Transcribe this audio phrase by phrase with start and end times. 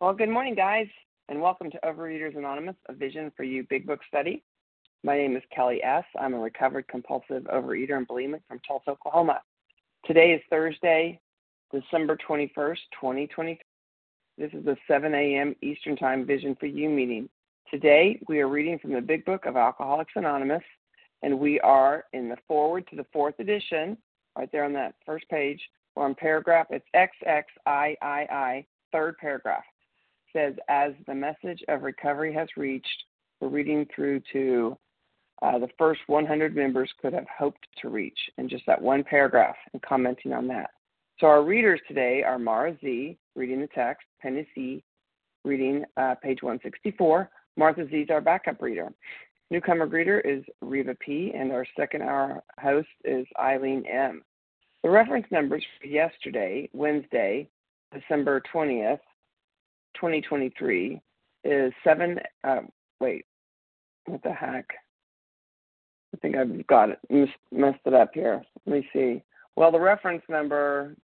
[0.00, 0.86] Well, good morning, guys,
[1.28, 4.44] and welcome to Overeaters Anonymous, a Vision for You Big Book study.
[5.02, 6.04] My name is Kelly S.
[6.20, 9.40] I'm a recovered compulsive overeater and bulimic from Tulsa, Oklahoma.
[10.04, 11.18] Today is Thursday,
[11.72, 13.58] December 21st, 2023.
[14.38, 15.56] This is the 7 a.m.
[15.62, 17.28] Eastern Time Vision for You meeting.
[17.68, 20.62] Today, we are reading from the Big Book of Alcoholics Anonymous,
[21.24, 23.98] and we are in the foreword to the fourth edition,
[24.36, 25.60] right there on that first page,
[25.96, 29.64] or on paragraph, it's XXIII, third paragraph
[30.32, 33.04] says, as the message of recovery has reached,
[33.40, 34.76] we're reading through to
[35.42, 39.56] uh, the first 100 members could have hoped to reach in just that one paragraph
[39.72, 40.70] and commenting on that.
[41.20, 44.82] So our readers today are Mara Z, reading the text, Penny C,
[45.44, 47.30] reading uh, page 164.
[47.56, 48.92] Martha Z is our backup reader.
[49.50, 54.22] Newcomer greeter is Reva P, and our second hour host is Eileen M.
[54.82, 57.48] The reference numbers for yesterday, Wednesday,
[57.92, 59.00] December 20th,
[60.00, 61.00] 2023
[61.44, 62.20] is seven.
[62.44, 62.60] Uh,
[63.00, 63.24] wait,
[64.06, 64.66] what the heck?
[66.14, 66.98] I think I've got it
[67.52, 68.42] messed it up here.
[68.66, 69.22] Let me see.
[69.56, 70.94] Well, the reference number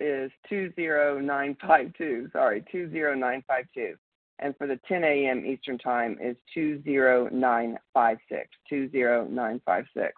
[0.00, 2.28] is two zero nine five two.
[2.32, 3.94] Sorry, two zero nine five two.
[4.40, 5.44] And for the 10 a.m.
[5.44, 8.48] Eastern Time is 20956.
[8.70, 10.12] 20956.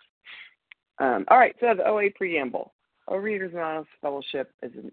[1.00, 2.72] Um, all right, so the OA preamble.
[3.08, 4.92] Overeaters Anonymous Fellowship is an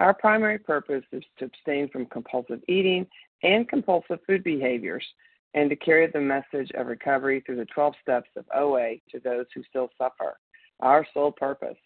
[0.00, 3.06] Our primary purpose is to abstain from compulsive eating
[3.42, 5.04] and compulsive food behaviors
[5.52, 9.44] and to carry the message of recovery through the 12 steps of OA to those
[9.54, 10.38] who still suffer.
[10.80, 11.76] Our sole purpose.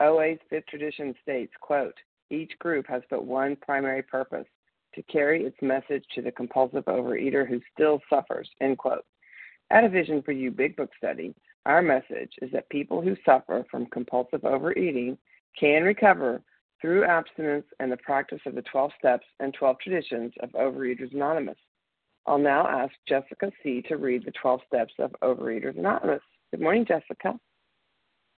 [0.00, 1.94] OA's fifth tradition states, quote,
[2.30, 4.46] each group has but one primary purpose,
[4.94, 9.04] to carry its message to the compulsive overeater who still suffers, end quote.
[9.70, 11.34] At a Vision for You Big Book study,
[11.66, 15.18] our message is that people who suffer from compulsive overeating
[15.58, 16.42] can recover
[16.84, 21.56] through abstinence and the practice of the 12 steps and 12 traditions of Overeaters Anonymous.
[22.26, 23.82] I'll now ask Jessica C.
[23.88, 26.20] to read the 12 steps of Overeaters Anonymous.
[26.50, 27.40] Good morning, Jessica.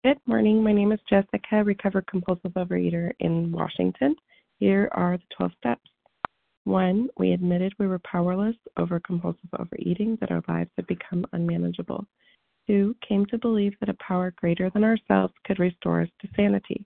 [0.03, 0.61] Good morning.
[0.61, 4.15] My name is Jessica, recovered compulsive overeater in Washington.
[4.59, 5.89] Here are the 12 steps.
[6.65, 12.05] One, we admitted we were powerless over compulsive overeating, that our lives had become unmanageable.
[12.67, 16.85] Two, came to believe that a power greater than ourselves could restore us to sanity.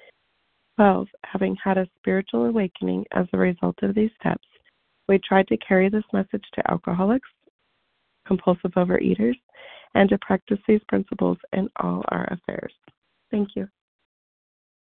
[0.75, 1.07] 12.
[1.23, 4.47] Having had a spiritual awakening as a result of these steps,
[5.07, 7.29] we tried to carry this message to alcoholics,
[8.25, 9.35] compulsive overeaters,
[9.95, 12.73] and to practice these principles in all our affairs.
[13.29, 13.67] Thank you.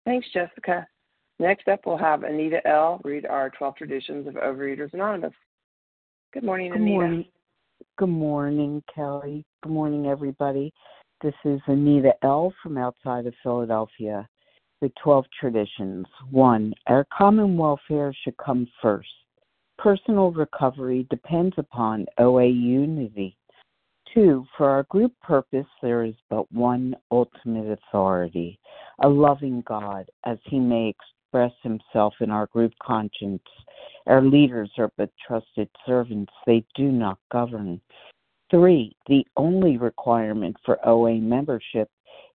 [0.05, 0.87] Thanks, Jessica.
[1.39, 2.99] Next up, we'll have Anita L.
[3.03, 5.33] read our 12 Traditions of Overeaters Anonymous.
[6.33, 6.95] Good morning, Good Anita.
[6.95, 7.25] Morning.
[7.97, 9.45] Good morning, Kelly.
[9.63, 10.73] Good morning, everybody.
[11.23, 12.53] This is Anita L.
[12.61, 14.27] from outside of Philadelphia
[14.81, 16.05] the 12 traditions.
[16.29, 19.09] One, our common welfare should come first.
[19.77, 23.37] Personal recovery depends upon OA unity.
[24.13, 28.59] Two, for our group purpose, there is but one ultimate authority,
[29.03, 33.43] a loving God, as he may express himself in our group conscience.
[34.07, 37.79] Our leaders are but trusted servants, they do not govern.
[38.49, 41.89] Three, the only requirement for OA membership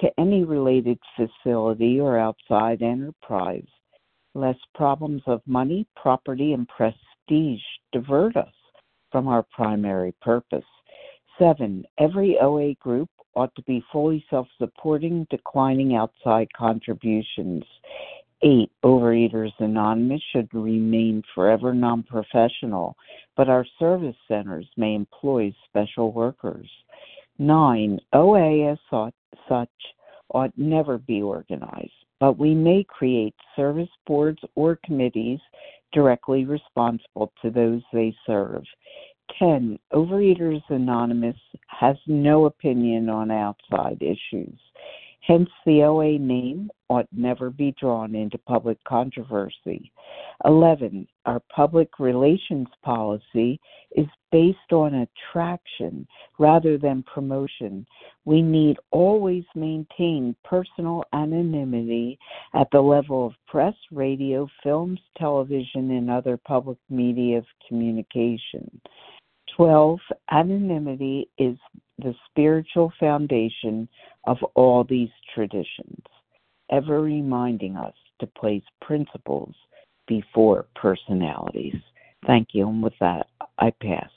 [0.00, 3.66] to any related facility or outside enterprise,
[4.34, 7.62] lest problems of money, property, and prestige
[7.92, 8.52] divert us
[9.10, 10.64] from our primary purpose.
[11.38, 17.64] Seven, every OA group ought to be fully self supporting, declining outside contributions.
[18.42, 22.96] Eight, Overeaters Anonymous should remain forever non professional,
[23.36, 26.68] but our service centers may employ special workers.
[27.38, 29.70] Nine, OA as such
[30.30, 35.40] ought never be organized, but we may create service boards or committees
[35.92, 38.64] directly responsible to those they serve.
[39.38, 39.78] 10.
[39.92, 41.36] Overeaters Anonymous
[41.68, 44.58] has no opinion on outside issues.
[45.26, 49.90] Hence, the OA name ought never be drawn into public controversy.
[50.44, 51.04] 11.
[51.24, 53.58] Our public relations policy
[53.96, 56.06] is based on attraction
[56.38, 57.84] rather than promotion.
[58.24, 62.20] We need always maintain personal anonymity
[62.54, 68.80] at the level of press, radio, films, television, and other public media of communication.
[69.56, 69.98] 12.
[70.30, 71.56] Anonymity is
[71.98, 73.88] the spiritual foundation
[74.24, 76.02] of all these traditions,
[76.70, 79.54] ever reminding us to place principles
[80.06, 81.76] before personalities.
[82.26, 82.68] Thank you.
[82.68, 83.28] And with that,
[83.58, 84.10] I pass.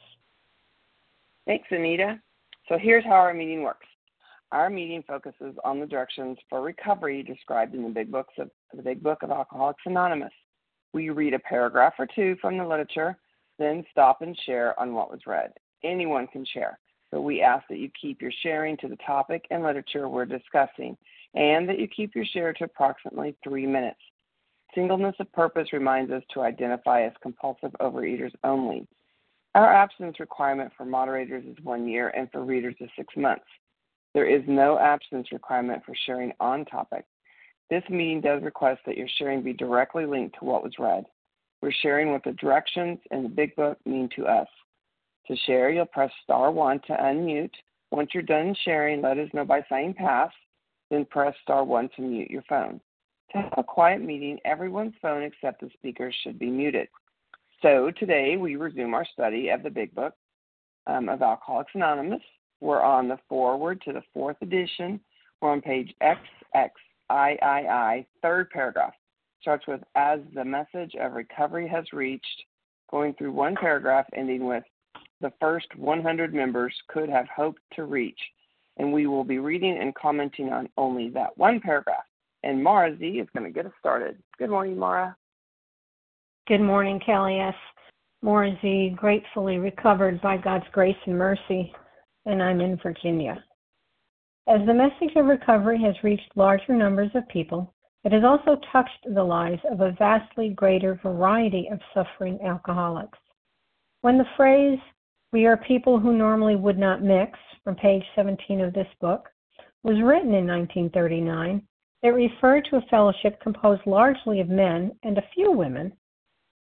[1.45, 2.19] Thanks, Anita.
[2.67, 3.87] So here's how our meeting works.
[4.51, 8.81] Our meeting focuses on the directions for recovery described in the Big Books of the
[8.81, 10.33] Big Book of Alcoholics Anonymous.
[10.91, 13.17] We read a paragraph or two from the literature,
[13.59, 15.51] then stop and share on what was read.
[15.83, 16.79] Anyone can share.
[17.11, 20.95] So we ask that you keep your sharing to the topic and literature we're discussing,
[21.33, 23.99] and that you keep your share to approximately three minutes.
[24.75, 28.87] Singleness of purpose reminds us to identify as compulsive overeaters only.
[29.55, 33.45] Our abstinence requirement for moderators is one year and for readers is six months.
[34.13, 37.05] There is no abstinence requirement for sharing on topic.
[37.71, 41.03] This meeting does request that your sharing be directly linked to what was read.
[41.61, 44.47] We're sharing what the directions in the Big Book mean to us.
[45.29, 47.53] To share, you'll press star one to unmute.
[47.91, 50.31] Once you're done sharing, let us know by saying pass,
[50.89, 52.81] then press star one to mute your phone.
[53.31, 56.87] To have a quiet meeting, everyone's phone except the speaker should be muted.
[57.61, 60.15] So today we resume our study of the Big Book
[60.87, 62.23] um, of Alcoholics Anonymous.
[62.59, 64.99] We're on the foreword to the fourth edition.
[65.41, 66.71] We're on page XXIII,
[68.23, 68.93] third paragraph.
[69.41, 72.25] Starts with as the message of recovery has reached,
[72.89, 74.63] going through one paragraph ending with
[75.21, 78.19] the first 100 members could have hoped to reach.
[78.77, 82.05] And we will be reading and commenting on only that one paragraph.
[82.43, 84.17] And Mara Z is going to get us started.
[84.37, 85.15] Good morning, Mara.
[86.47, 87.55] Good morning, Kelly S.
[88.21, 91.73] Mara Z, gratefully recovered by God's grace and mercy,
[92.25, 93.43] and I'm in Virginia.
[94.47, 97.73] As the message of recovery has reached larger numbers of people,
[98.03, 103.19] it has also touched the lives of a vastly greater variety of suffering alcoholics.
[104.01, 104.79] When the phrase
[105.31, 109.29] we are people who normally would not mix, from page 17 of this book,
[109.83, 111.61] was written in 1939.
[112.01, 115.93] It referred to a fellowship composed largely of men and a few women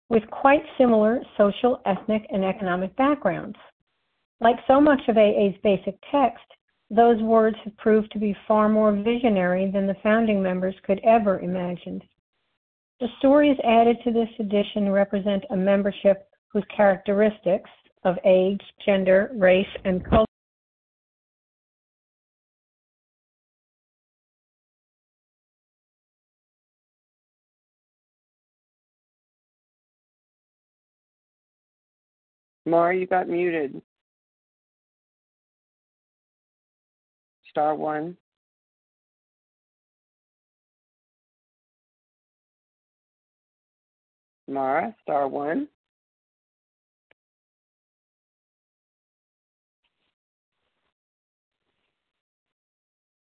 [0.09, 3.57] with quite similar social, ethnic, and economic backgrounds.
[4.39, 6.45] Like so much of AA's basic text,
[6.89, 11.39] those words have proved to be far more visionary than the founding members could ever
[11.39, 12.01] imagine.
[12.99, 17.69] The stories added to this edition represent a membership whose characteristics,
[18.05, 20.25] of age, gender, race, and culture.
[32.65, 33.81] Mara, you got muted.
[37.49, 38.17] Star one.
[44.47, 45.67] Mara, star one.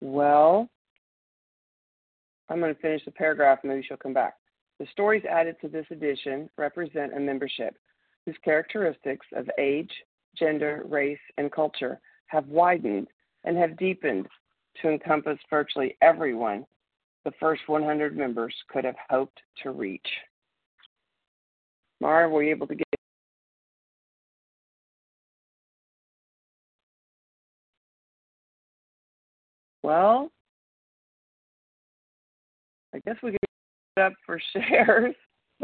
[0.06, 0.70] Well,
[2.48, 4.36] I'm going to finish the paragraph, maybe she'll come back.
[4.78, 7.76] The stories added to this edition represent a membership
[8.24, 9.90] whose characteristics of age,
[10.38, 13.08] gender, race, and culture have widened
[13.46, 14.28] and have deepened
[14.84, 16.68] to encompass virtually everyone
[17.24, 20.08] the first 100 members could have hoped to reach.
[22.00, 22.76] Mara, were you able to
[29.86, 30.32] Well,
[32.96, 33.40] I guess we could
[34.02, 35.14] up for shares.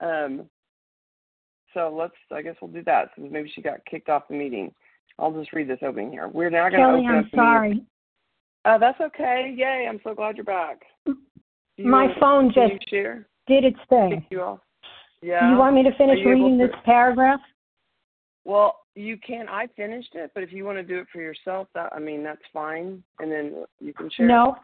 [0.00, 0.46] um,
[1.74, 2.14] so let's.
[2.32, 3.10] I guess we'll do that.
[3.14, 4.72] Since maybe she got kicked off the meeting.
[5.18, 6.28] I'll just read this opening here.
[6.28, 7.82] We're now going to Kelly, open I'm up sorry.
[8.64, 9.52] Oh, that's okay.
[9.54, 9.86] Yay!
[9.86, 10.80] I'm so glad you're back.
[11.04, 11.14] You
[11.78, 14.24] My want- phone just did its thing.
[14.40, 14.60] Off.
[15.20, 17.40] Do you want me to finish reading to- this paragraph?
[18.46, 19.48] Well, you can.
[19.48, 22.22] I finished it, but if you want to do it for yourself, that I mean,
[22.22, 23.02] that's fine.
[23.18, 24.26] And then you can share.
[24.26, 24.56] No.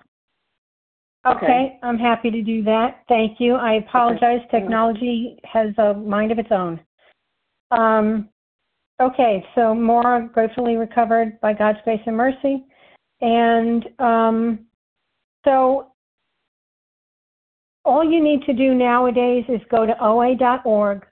[1.27, 1.45] Okay.
[1.45, 3.03] Okay, I'm happy to do that.
[3.09, 3.55] Thank you.
[3.55, 4.41] I apologize.
[4.51, 6.81] Technology has a mind of its own.
[7.71, 8.29] Um,
[9.01, 12.65] okay, so Maura gratefully recovered by God's grace and mercy.
[13.21, 14.61] And um,
[15.45, 15.93] so
[17.85, 21.05] all you need to do nowadays is go to oa.org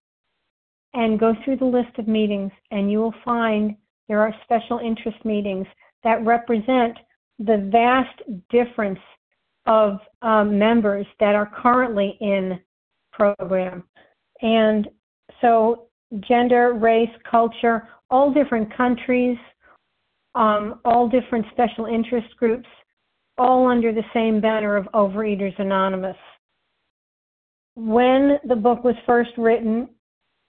[0.96, 3.76] and go through the list of meetings, and you will find
[4.08, 5.66] there are special interest meetings
[6.02, 6.96] that represent
[7.38, 8.98] the vast difference
[9.66, 12.58] of um, members that are currently in
[13.12, 13.84] program.
[14.40, 14.88] And
[15.42, 15.88] so
[16.20, 19.36] gender, race, culture, all different countries,
[20.34, 22.68] um, all different special interest groups,
[23.36, 26.16] all under the same banner of Overeaters Anonymous.
[27.74, 29.88] When the book was first written,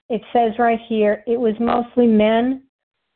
[0.09, 2.63] it says right here, it was mostly men,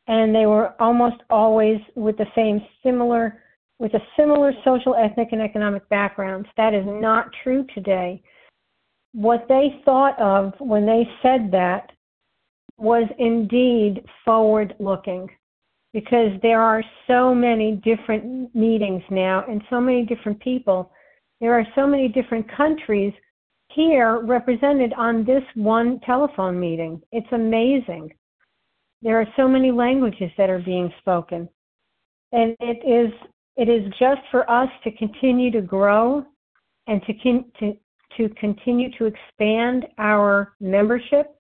[0.07, 3.41] and they were almost always with the same similar
[3.79, 6.48] with a similar social, ethnic, and economic backgrounds.
[6.55, 8.21] That is not true today.
[9.13, 11.91] What they thought of when they said that
[12.77, 15.27] was indeed forward looking
[15.93, 20.91] because there are so many different meetings now and so many different people.
[21.41, 23.13] There are so many different countries
[23.75, 27.01] here represented on this one telephone meeting.
[27.12, 28.13] It's amazing.
[29.01, 31.50] There are so many languages that are being spoken.
[32.32, 33.12] And it is
[33.58, 36.25] it is just for us to continue to grow
[36.88, 37.78] and to, con- to,
[38.18, 41.36] to continue to expand our membership.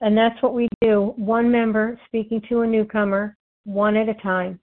[0.00, 4.60] And that's what we do one member speaking to a newcomer, one at a time.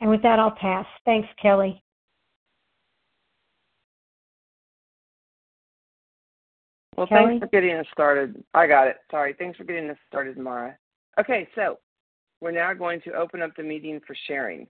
[0.00, 0.86] And with that, I'll pass.
[1.04, 1.82] Thanks, Kelly.
[6.96, 7.26] Well, Kelly?
[7.26, 8.42] thanks for getting us started.
[8.54, 8.96] I got it.
[9.10, 9.34] Sorry.
[9.38, 10.76] Thanks for getting us started, Mara.
[11.20, 11.78] Okay, so
[12.40, 14.66] we're now going to open up the meeting for sharing.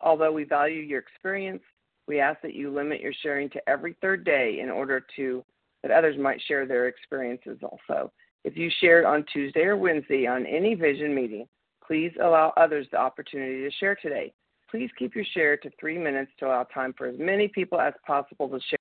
[0.00, 1.62] Although we value your experience,
[2.06, 5.44] we ask that you limit your sharing to every third day in order to
[5.82, 8.10] that others might share their experiences also.
[8.44, 11.46] If you shared on Tuesday or Wednesday on any vision meeting,
[11.86, 14.32] please allow others the opportunity to share today.
[14.70, 17.94] Please keep your share to three minutes to allow time for as many people as
[18.06, 18.78] possible to share.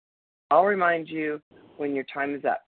[0.52, 1.42] I'll remind you
[1.78, 2.62] when your time is up.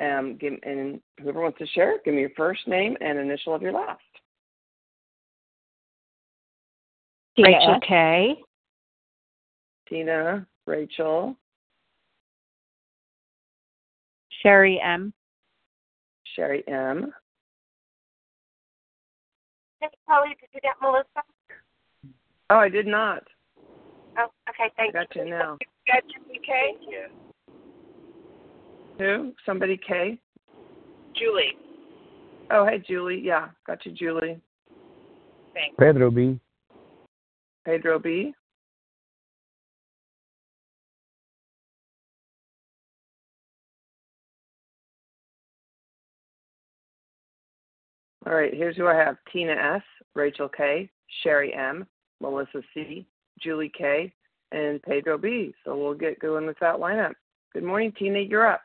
[0.00, 3.62] Um, give, and whoever wants to share, give me your first name and initial of
[3.62, 4.00] your last.
[7.38, 8.36] Rachel K.
[9.88, 11.36] Tina, Rachel,
[14.42, 15.12] Sherry M.
[16.34, 17.12] Sherry M.
[19.80, 21.06] Hey, Polly, did you get Melissa?
[22.50, 23.22] Oh, I did not.
[24.18, 25.58] Oh, okay, I thank got you now.
[25.86, 26.76] Got you, okay?
[26.78, 27.31] Thank you.
[28.98, 29.32] Who?
[29.44, 30.18] Somebody K?
[31.16, 31.56] Julie,
[32.50, 33.20] Oh, hey, Julie.
[33.24, 34.38] Yeah, got you, Julie.
[35.54, 35.74] thanks.
[35.78, 36.38] Pedro B.
[37.64, 38.34] Pedro B.
[48.26, 49.82] All right, here's who I have Tina S.,
[50.14, 50.88] Rachel K.,
[51.22, 51.86] Sherry M.,
[52.20, 53.06] Melissa C.,
[53.40, 54.12] Julie K.,
[54.52, 55.54] and Pedro B.
[55.64, 57.14] So we'll get going with that lineup.
[57.52, 58.20] Good morning, Tina.
[58.20, 58.62] You're up.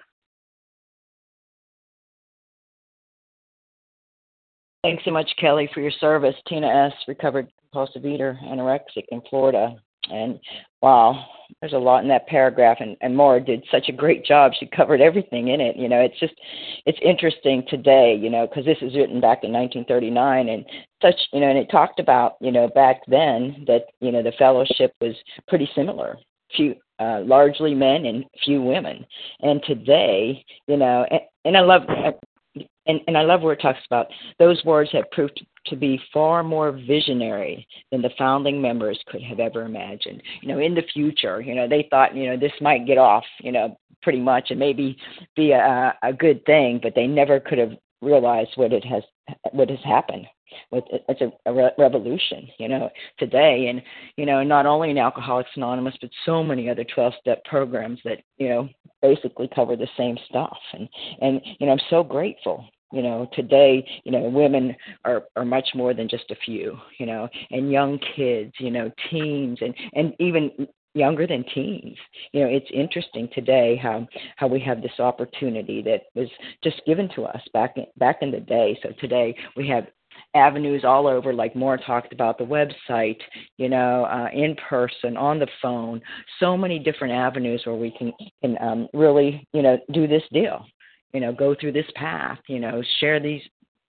[4.84, 6.36] Thanks so much, Kelly, for your service.
[6.48, 9.76] Tina S., recovered compulsive eater, anorexic in Florida.
[10.10, 10.40] And
[10.82, 11.26] wow,
[11.60, 14.52] there's a lot in that paragraph, and, and Maura did such a great job.
[14.58, 15.76] She covered everything in it.
[15.76, 16.34] You know, it's just,
[16.86, 20.66] it's interesting today, you know, because this is written back in 1939, and
[21.02, 24.34] such, you know, and it talked about, you know, back then that, you know, the
[24.38, 25.16] fellowship was
[25.48, 26.18] pretty similar.
[26.56, 29.06] Few, uh, largely men and few women.
[29.42, 31.82] And today, you know, and, and I love,
[32.88, 34.08] and, and I love where it talks about
[34.40, 39.40] those words have proved to be far more visionary than the founding members could have
[39.40, 40.22] ever imagined.
[40.42, 43.26] You know, in the future, you know, they thought, you know, this might get off,
[43.42, 44.98] you know, pretty much and maybe
[45.36, 49.04] be a, a good thing, but they never could have realized what it has,
[49.52, 50.26] what has happened.
[50.72, 52.90] With it's a, a re- revolution, you know,
[53.20, 53.82] today, and
[54.16, 58.48] you know, not only in Alcoholics Anonymous, but so many other twelve-step programs that you
[58.48, 58.70] know
[59.02, 60.88] basically cover the same stuff, and
[61.22, 64.76] and you know, I'm so grateful you know today you know women
[65.06, 68.92] are are much more than just a few you know and young kids you know
[69.10, 70.52] teens and and even
[70.98, 71.96] younger than teens.
[72.34, 76.28] You know, it's interesting today how how we have this opportunity that was
[76.64, 78.78] just given to us back in, back in the day.
[78.84, 79.86] So today we have
[80.34, 83.20] avenues all over, like Maura talked about the website,
[83.58, 86.02] you know, uh, in person, on the phone,
[86.40, 90.66] so many different avenues where we can can um, really, you know, do this deal,
[91.14, 93.42] you know, go through this path, you know, share these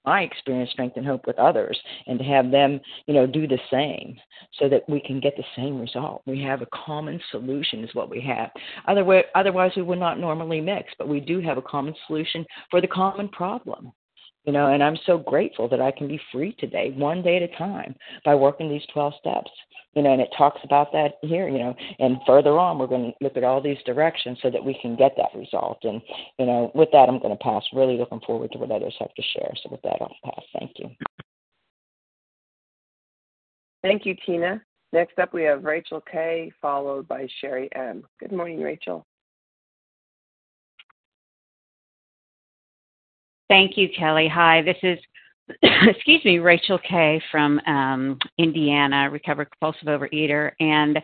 [0.04, 3.58] my experience, strength, and hope with others, and to have them, you know, do the
[3.70, 4.16] same,
[4.58, 6.22] so that we can get the same result.
[6.24, 8.50] We have a common solution, is what we have.
[8.86, 12.80] Otherwise, otherwise we would not normally mix, but we do have a common solution for
[12.80, 13.92] the common problem
[14.48, 17.42] you know and i'm so grateful that i can be free today one day at
[17.42, 19.50] a time by working these 12 steps
[19.94, 23.12] you know and it talks about that here you know and further on we're going
[23.12, 26.00] to look at all these directions so that we can get that result and
[26.38, 29.12] you know with that i'm going to pass really looking forward to what others have
[29.14, 30.90] to share so with that i'll pass thank you.
[33.82, 34.60] Thank you tina.
[34.94, 38.02] Next up we have rachel k followed by sherry m.
[38.18, 39.06] Good morning rachel
[43.48, 44.28] Thank you, Kelly.
[44.28, 44.98] Hi, this is,
[45.62, 50.98] excuse me, Rachel Kay from um, Indiana, recovered compulsive overeater, and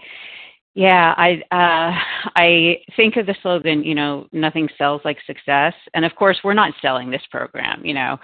[0.74, 6.04] yeah, I uh, I think of the slogan, you know, nothing sells like success, and
[6.04, 8.18] of course, we're not selling this program, you know,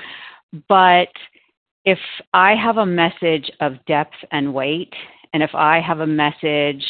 [0.69, 1.09] but
[1.85, 1.99] if
[2.35, 4.93] I have a message of depth and weight,
[5.33, 6.85] and if I have a message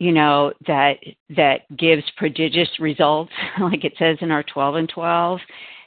[0.00, 0.94] you know that
[1.36, 5.38] that gives prodigious results like it says in our 12 and 12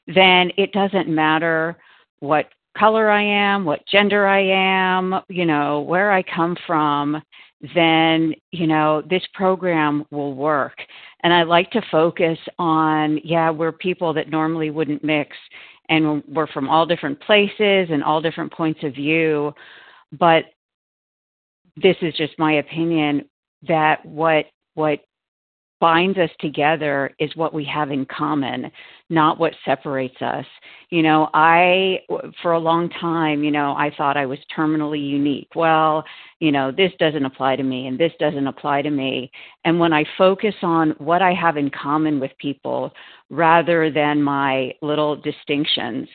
[0.07, 1.77] then it doesn't matter
[2.19, 7.21] what color I am, what gender I am, you know, where I come from,
[7.75, 10.75] then, you know, this program will work.
[11.23, 15.35] And I like to focus on, yeah, we're people that normally wouldn't mix
[15.89, 19.53] and we're from all different places and all different points of view.
[20.11, 20.45] But
[21.77, 23.25] this is just my opinion
[23.67, 24.45] that what
[24.75, 24.99] what
[25.83, 28.71] binds us together is what we have in common,
[29.09, 30.45] not what separates us.
[30.91, 31.99] You know, I,
[32.41, 35.49] for a long time, you know, I thought I was terminally unique.
[35.57, 36.05] Well,
[36.39, 39.29] you know, this doesn't apply to me and this doesn't apply to me.
[39.65, 42.93] And when I focus on what I have in common with people
[43.29, 46.07] rather than my little distinctions,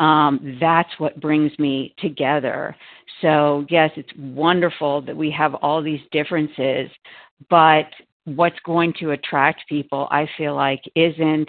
[0.00, 2.76] um, that's what brings me together.
[3.22, 6.90] So, yes, it's wonderful that we have all these differences,
[7.48, 7.86] but
[8.24, 11.48] what's going to attract people, I feel like, isn't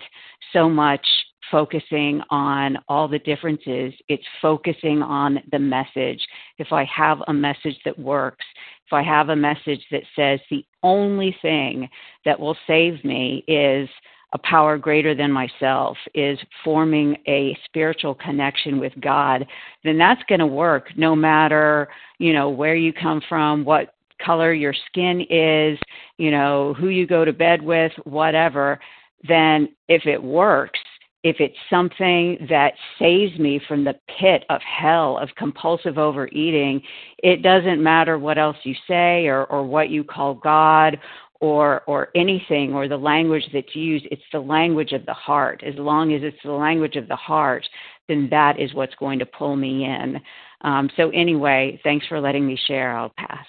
[0.53, 1.05] so much
[1.51, 6.25] focusing on all the differences, it's focusing on the message.
[6.57, 8.45] If I have a message that works,
[8.85, 11.89] if I have a message that says the only thing
[12.25, 13.89] that will save me is
[14.33, 19.45] a power greater than myself is forming a spiritual connection with God,
[19.83, 21.87] then that's going to work no matter,
[22.19, 25.79] you know, where you come from, what color your skin is,
[26.17, 28.79] you know, who you go to bed with, whatever,
[29.27, 30.79] then if it works,
[31.23, 36.81] if it's something that saves me from the pit of hell of compulsive overeating,
[37.23, 40.99] it doesn't matter what else you say or, or what you call God
[41.41, 44.05] or or anything or the language that's used.
[44.11, 45.63] It's the language of the heart.
[45.65, 47.67] As long as it's the language of the heart,
[48.07, 50.21] then that is what's going to pull me in.
[50.61, 52.95] Um, so anyway, thanks for letting me share.
[52.95, 53.45] I'll pass.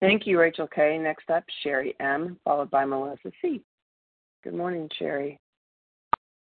[0.00, 0.96] Thank you, Rachel K.
[0.98, 3.62] Next up, Sherry M., followed by Melissa C.
[4.44, 5.40] Good morning, Sherry.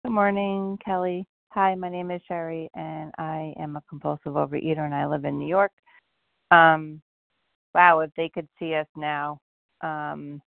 [0.03, 1.25] Good morning, Kelly.
[1.49, 5.39] Hi, my name is Sherry, and I am a compulsive overeater, and I live in
[5.39, 5.71] New York.
[6.51, 7.01] Um,
[7.73, 9.39] wow, if they could see us now,
[9.79, 10.41] um,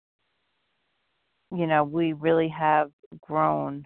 [1.54, 2.90] you know, we really have
[3.20, 3.84] grown.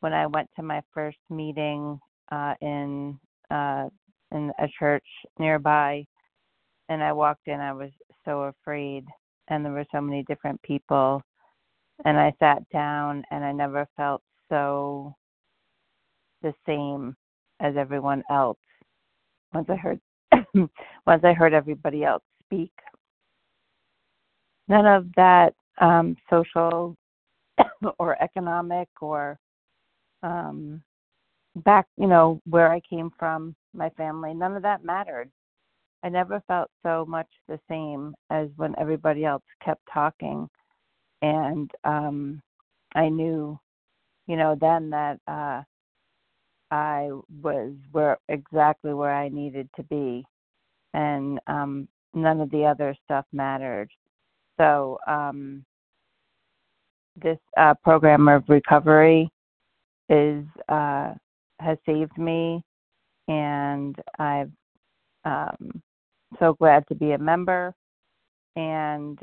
[0.00, 2.00] When I went to my first meeting
[2.32, 3.90] uh, in uh,
[4.32, 5.04] in a church
[5.38, 6.06] nearby,
[6.88, 7.90] and I walked in, I was
[8.30, 9.04] so afraid
[9.48, 11.20] and there were so many different people
[12.04, 15.14] and I sat down and I never felt so
[16.42, 17.16] the same
[17.60, 18.58] as everyone else
[19.52, 20.00] once I heard
[21.06, 22.72] once I heard everybody else speak.
[24.68, 26.96] None of that um, social
[27.98, 29.38] or economic or
[30.22, 30.82] um,
[31.56, 35.30] back, you know, where I came from, my family, none of that mattered.
[36.02, 40.48] I never felt so much the same as when everybody else kept talking.
[41.22, 42.42] And um
[42.94, 43.58] I knew,
[44.26, 45.62] you know, then that uh
[46.70, 47.10] I
[47.42, 50.24] was where exactly where I needed to be
[50.94, 53.90] and um none of the other stuff mattered.
[54.58, 55.64] So um
[57.16, 59.30] this uh program of recovery
[60.08, 61.12] is uh
[61.60, 62.62] has saved me
[63.28, 64.50] and I've
[65.24, 65.82] um
[66.38, 67.74] so glad to be a member
[68.56, 69.18] and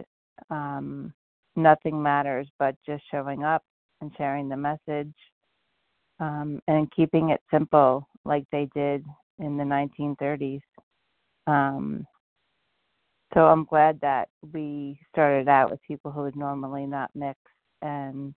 [0.49, 1.13] um,
[1.55, 3.63] nothing matters but just showing up
[4.01, 5.13] and sharing the message
[6.19, 9.05] um, and keeping it simple like they did
[9.39, 10.61] in the 1930s.
[11.45, 12.05] Um,
[13.33, 17.37] so I'm glad that we started out with people who would normally not mix
[17.81, 18.35] and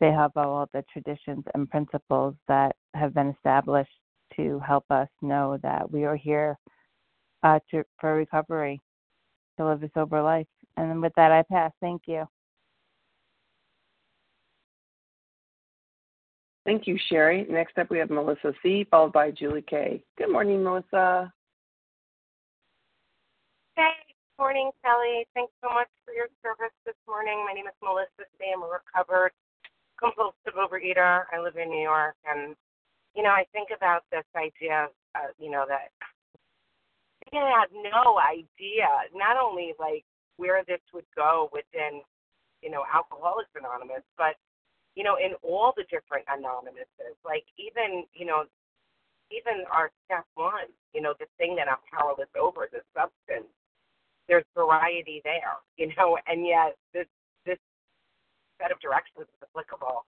[0.00, 3.90] they have all the traditions and principles that have been established
[4.36, 6.58] to help us know that we are here
[7.46, 8.80] uh, to, for recovery
[9.56, 10.46] to live a sober life.
[10.76, 11.70] And with that, I pass.
[11.80, 12.26] Thank you.
[16.64, 17.46] Thank you, Sherry.
[17.48, 20.02] Next up, we have Melissa C., followed by Julie K.
[20.18, 21.32] Good morning, Melissa.
[23.76, 25.28] Hey, good morning, Kelly.
[25.32, 27.44] Thanks so much for your service this morning.
[27.46, 28.46] My name is Melissa C.
[28.52, 29.30] I'm a recovered
[29.96, 31.22] compulsive overeater.
[31.32, 32.56] I live in New York, and
[33.14, 35.92] you know, I think about this idea, uh, you know, that
[37.32, 40.04] I had no idea not only like
[40.36, 42.02] where this would go within,
[42.62, 44.36] you know, Alcoholics Anonymous, but
[44.94, 48.44] you know, in all the different anonymouses, like even, you know,
[49.30, 53.52] even our step one, you know, the thing that I'm powerless over, the substance,
[54.26, 57.06] there's variety there, you know, and yet this
[57.44, 57.58] this
[58.60, 60.04] set of directions is applicable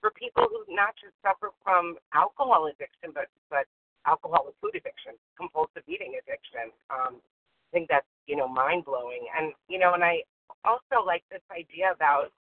[0.00, 3.68] for people who not just suffer from alcohol addiction, but but
[4.10, 6.74] alcohol and food addiction, compulsive eating addiction.
[6.90, 10.26] Um, I think that's you know mind blowing, and you know, and I
[10.66, 12.34] also like this idea about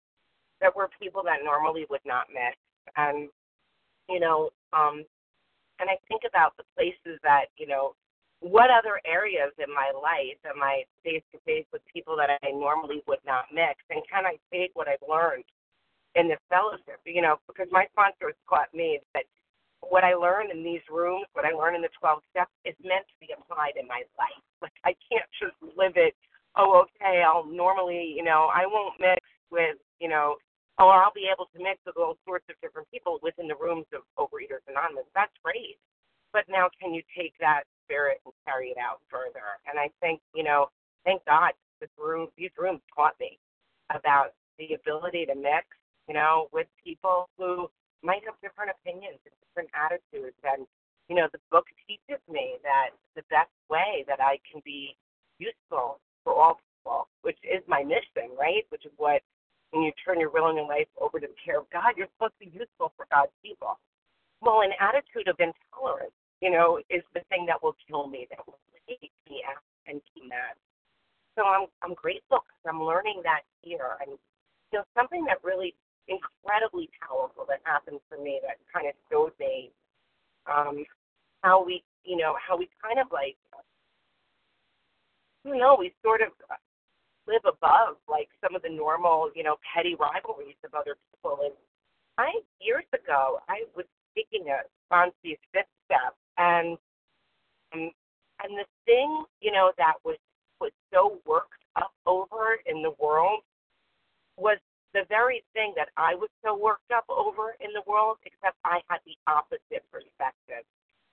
[0.63, 2.55] that we're people that normally would not mix,
[2.95, 3.27] and
[4.07, 5.03] you know, um,
[5.79, 7.93] and I think about the places that you know.
[8.39, 12.51] What other areas in my life am I face to face with people that I
[12.53, 13.81] normally would not mix?
[13.89, 15.43] And can I take what I've learned
[16.13, 17.01] in this fellowship?
[17.03, 19.25] You know, because my sponsor has taught me that
[19.81, 23.05] what I learn in these rooms, what I learn in the 12 steps, is meant
[23.07, 24.43] to be applied in my life.
[24.61, 26.15] Like, I can't just live it,
[26.57, 30.35] oh, okay, I'll normally, you know, I won't mix with, you know,
[30.79, 33.85] or I'll be able to mix with all sorts of different people within the rooms
[33.93, 35.05] of Overeaters Anonymous.
[35.15, 35.77] That's great.
[36.33, 39.57] But now, can you take that spirit and carry it out further?
[39.69, 40.69] And I think, you know,
[41.05, 43.39] thank God this room, these rooms taught me
[43.89, 45.65] about the ability to mix,
[46.07, 47.69] you know, with people who
[48.03, 50.37] might have different opinions and different attitudes.
[50.43, 50.67] And,
[51.09, 54.95] you know, the book teaches me that the best way that I can be
[55.39, 58.65] useful for all people, which is my mission, right?
[58.69, 59.21] Which is what,
[59.71, 62.11] when you turn your will and your life over to the care of God, you're
[62.17, 63.79] supposed to be useful for God's people.
[64.41, 68.45] Well, an attitude of intolerance, you know, is the thing that will kill me, that
[68.45, 70.55] will take me out and be mad.
[71.37, 73.97] So I'm I'm grateful because I'm learning that here.
[74.01, 74.17] And
[74.71, 75.75] you know, something that really
[76.07, 79.71] incredibly powerful that happened for me that kind of showed me
[80.47, 80.85] um,
[81.43, 83.35] how we, you know, how we kind of like,
[85.43, 86.29] you know, we sort of
[87.27, 91.39] live above like some of the normal, you know, petty rivalries of other people.
[91.43, 91.53] And
[92.17, 96.77] I years ago, I was speaking at Fonzie's fifth step, and
[97.73, 97.91] um,
[98.43, 100.17] and the thing, you know, that was
[100.59, 103.41] was so worked up over in the world
[104.37, 104.57] was
[104.97, 108.81] the very thing that I was so worked up over in the world, except I
[108.89, 110.65] had the opposite perspective.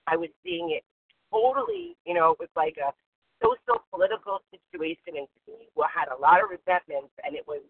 [0.09, 0.81] I was seeing it
[1.29, 2.89] totally, you know, it was like a
[3.37, 7.61] social political situation and people had a lot of resentments and it was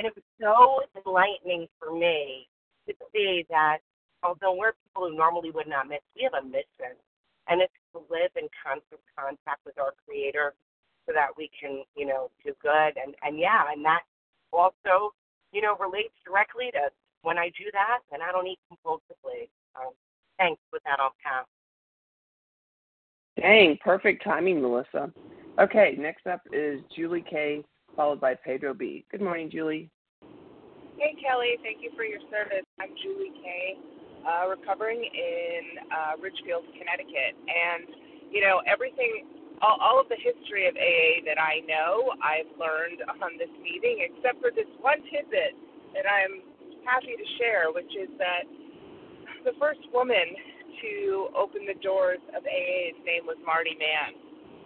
[0.00, 2.48] and it was so enlightening for me
[2.88, 3.84] to see that
[4.22, 6.96] although we're people who normally would not miss, we have a mission
[7.52, 10.54] and it's to live in constant contact with our creator
[11.04, 14.08] so that we can, you know, do good and, and yeah, and that
[14.52, 15.12] also
[15.52, 16.90] you know, relates directly to
[17.22, 19.48] when I do that, then I don't eat compulsively.
[19.76, 19.92] Um,
[20.38, 20.60] thanks.
[20.72, 21.44] With that, I'll pass.
[23.40, 25.12] Dang, perfect timing, Melissa.
[25.58, 27.64] Okay, next up is Julie K,
[27.96, 29.04] followed by Pedro B.
[29.10, 29.90] Good morning, Julie.
[30.96, 31.56] Hey, Kelly.
[31.62, 32.64] Thank you for your service.
[32.78, 33.76] I'm Julie K,
[34.26, 37.36] uh, recovering in uh, Ridgefield, Connecticut.
[37.48, 37.88] And,
[38.30, 43.04] you know, everything all, all of the history of AA that I know, I've learned
[43.20, 45.56] on this meeting, except for this one tidbit
[45.92, 46.40] that I'm
[46.84, 48.48] happy to share, which is that
[49.44, 50.32] the first woman
[50.80, 54.16] to open the doors of AA's name was Marty Mann.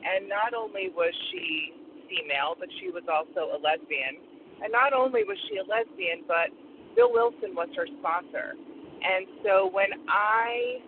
[0.05, 1.75] And not only was she
[2.07, 4.21] female, but she was also a lesbian.
[4.63, 6.55] And not only was she a lesbian, but
[6.95, 8.55] Bill Wilson was her sponsor.
[8.55, 10.79] And so when I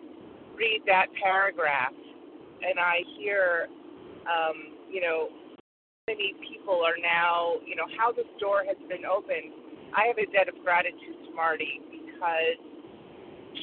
[0.55, 1.93] read that paragraph
[2.63, 3.69] and I hear
[4.27, 4.57] um,
[4.91, 5.29] you know,
[6.07, 9.51] many people are now, you know, how this door has been opened.
[9.95, 12.59] I have a debt of gratitude to Marty because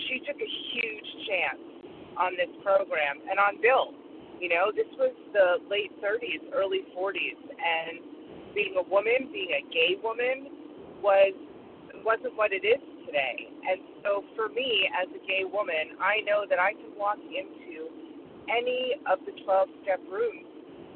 [0.08, 1.64] she took a huge chance
[2.18, 3.96] on this program and on Bill.
[4.40, 9.64] You know, this was the late 30s, early 40s, and being a woman, being a
[9.72, 11.34] gay woman, was
[12.04, 13.48] wasn't what it is today.
[13.48, 17.73] And so for me, as a gay woman, I know that I can walk into
[18.50, 20.48] any of the 12 step rooms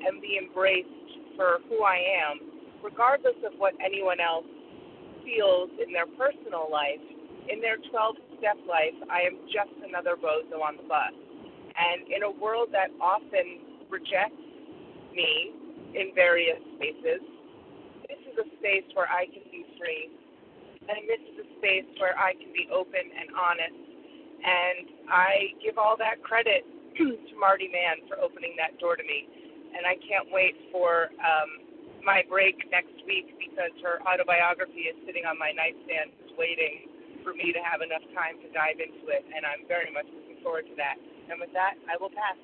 [0.06, 0.90] and be embraced
[1.36, 2.42] for who I am,
[2.84, 4.48] regardless of what anyone else
[5.24, 7.04] feels in their personal life.
[7.48, 11.16] In their 12 step life, I am just another bozo on the bus.
[11.78, 14.44] And in a world that often rejects
[15.14, 15.54] me
[15.96, 17.24] in various spaces,
[18.10, 20.12] this is a space where I can be free
[20.88, 23.80] and this is a space where I can be open and honest.
[24.40, 26.64] And I give all that credit
[26.98, 29.30] to Marty Mann for opening that door to me.
[29.78, 31.50] And I can't wait for um,
[32.04, 36.90] my break next week because her autobiography is sitting on my nightstand waiting
[37.24, 39.26] for me to have enough time to dive into it.
[39.28, 40.96] And I'm very much looking forward to that.
[41.30, 42.38] And with that, I will pass.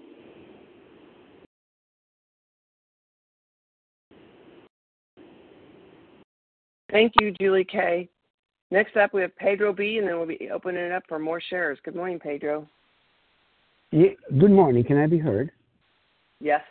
[6.91, 8.07] Thank you, Julie K.
[8.69, 11.41] Next up, we have Pedro B, and then we'll be opening it up for more
[11.41, 11.79] shares.
[11.83, 12.67] Good morning, Pedro.
[13.93, 14.07] Yeah,
[14.39, 14.83] good morning.
[14.83, 15.51] Can I be heard?
[16.39, 16.61] Yes.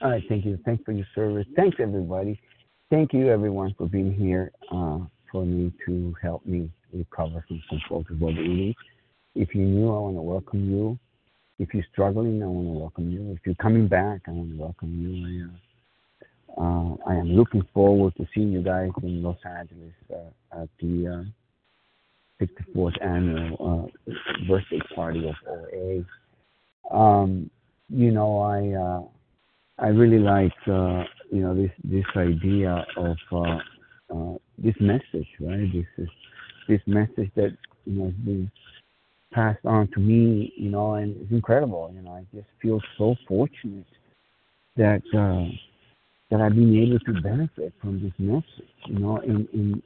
[0.00, 0.22] All right.
[0.28, 0.58] Thank you.
[0.64, 1.46] Thanks for your service.
[1.54, 2.40] Thanks, everybody.
[2.90, 4.98] Thank you, everyone, for being here uh,
[5.30, 8.74] for me to help me recover from compulsive overeating.
[9.36, 10.98] If you're new, I want to welcome you.
[11.60, 13.30] If you're struggling, I want to welcome you.
[13.34, 15.46] If you're coming back, I want to welcome you.
[16.56, 20.62] I, uh, uh, I am looking forward to seeing you guys in Los Angeles uh,
[20.62, 21.24] at the uh,
[22.40, 24.12] 64th annual uh,
[24.48, 26.96] birthday party of OA.
[26.96, 27.50] Um,
[27.88, 33.58] you know, I uh, I really like uh, you know this this idea of uh,
[34.14, 35.70] uh, this message, right?
[35.72, 36.08] This is
[36.68, 38.50] this message that you know has been
[39.32, 41.90] passed on to me, you know, and it's incredible.
[41.94, 43.86] You know, I just feel so fortunate
[44.76, 45.02] that.
[45.14, 45.50] Uh,
[46.30, 49.82] that I've been able to benefit from this message, you know, in in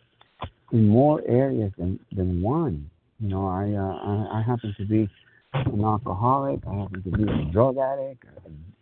[0.73, 2.91] in more areas than than one.
[3.21, 5.09] You know, I uh, I, I happen to be
[5.55, 6.61] an alcoholic.
[6.67, 8.25] I happen to be a drug addict,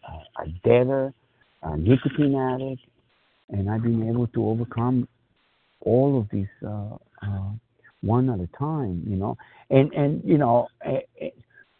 [0.09, 1.13] a, a debtor,
[1.63, 2.83] a nicotine addict,
[3.51, 5.09] and I've been able to overcome
[5.81, 7.51] all of these uh, uh,
[8.03, 9.05] one at a time.
[9.07, 9.37] You know,
[9.69, 10.69] and and you know,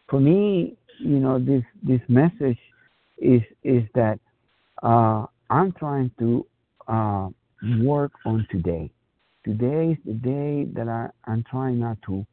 [0.09, 2.59] for me, you know, this this message
[3.19, 4.19] is is that
[4.83, 6.47] uh, I'm trying to
[6.89, 7.29] uh,
[7.81, 8.91] work on today.
[9.51, 12.25] Today is the day that I, I'm trying not to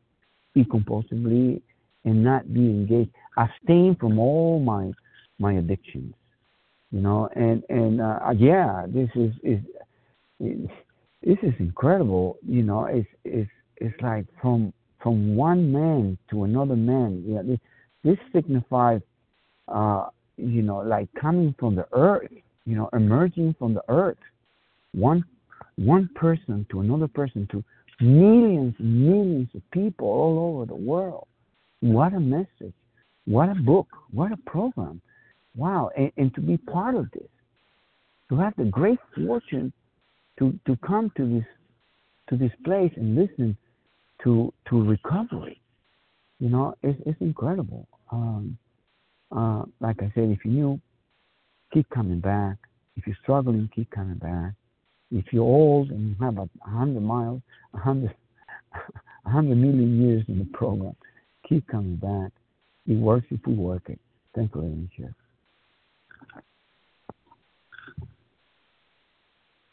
[0.53, 1.62] be compulsively
[2.06, 3.12] and not be engaged.
[3.38, 4.91] Abstain from all my
[5.39, 6.13] my addictions,
[6.91, 7.27] you know.
[7.36, 9.60] And and uh, yeah, this is is
[10.39, 12.38] this is incredible.
[12.47, 17.23] You know, it's it's it's like from from one man to another man.
[17.25, 17.60] Yeah, this,
[18.03, 19.01] this signifies,
[19.67, 22.30] uh, you know, like coming from the earth
[22.67, 24.17] you know, emerging from the earth,
[24.91, 25.23] one
[25.77, 27.63] one person to another person to
[27.99, 31.27] millions and millions of people all over the world.
[31.79, 32.73] What a message!
[33.25, 33.87] What a book!
[34.11, 35.01] What a program!
[35.55, 35.91] Wow!
[35.97, 37.29] And, and to be part of this,
[38.29, 39.71] to have the great fortune
[40.39, 41.45] to to come to this
[42.29, 43.57] to this place and listen
[44.23, 45.61] to to recovery.
[46.39, 47.87] You know, it's it's incredible.
[48.11, 48.57] Um,
[49.35, 50.81] uh, like I said, if you new
[51.73, 52.57] keep coming back.
[52.95, 54.53] If you're struggling, keep coming back.
[55.12, 57.41] If you're old and you have a hundred miles,
[57.74, 58.15] a hundred,
[59.26, 60.96] hundred million years in the program,
[61.48, 62.32] keep coming back.
[62.88, 64.00] It works if we work it.
[64.36, 65.13] Thank you very much.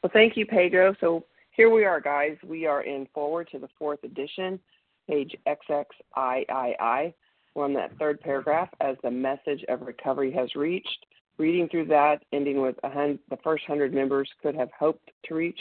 [0.02, 0.94] Well, thank you, Pedro.
[1.00, 2.36] So here we are, guys.
[2.44, 4.60] We are in foreword to the fourth edition,
[5.08, 7.14] page XXIII.
[7.54, 11.06] We're on that third paragraph as the message of recovery has reached
[11.38, 15.58] reading through that, ending with hundred, the first 100 members could have hoped to reach.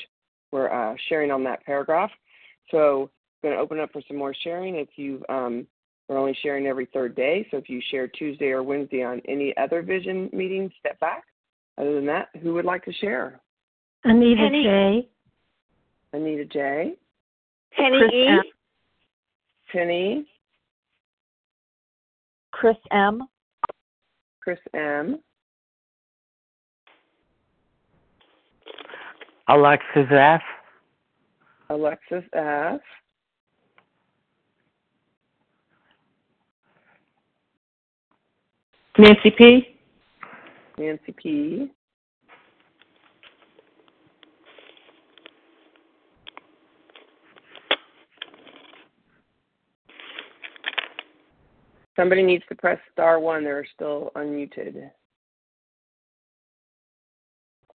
[0.51, 2.11] We're uh, sharing on that paragraph.
[2.69, 3.09] So
[3.43, 4.75] I'm going to open up for some more sharing.
[4.75, 5.67] If you um,
[6.07, 9.55] we're only sharing every third day, so if you share Tuesday or Wednesday on any
[9.57, 11.23] other vision meeting, step back.
[11.77, 13.41] Other than that, who would like to share?
[14.03, 14.63] Anita Penny.
[14.63, 15.07] J.
[16.17, 16.93] Anita J.
[17.75, 18.27] Penny Chris E.
[18.27, 18.41] M.
[19.71, 20.25] Penny.
[22.51, 23.27] Chris M.
[24.41, 25.19] Chris M.
[29.49, 30.41] Alexis F.
[31.69, 32.79] Alexis F.
[38.97, 39.79] Nancy P.
[40.77, 41.71] Nancy P.
[51.95, 53.43] Somebody needs to press star one.
[53.43, 54.89] They're still unmuted.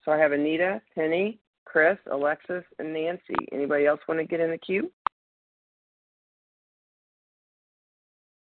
[0.04, 3.36] So I have Anita, Penny, Chris, Alexis, and Nancy.
[3.51, 4.91] Anybody else want to get in the queue?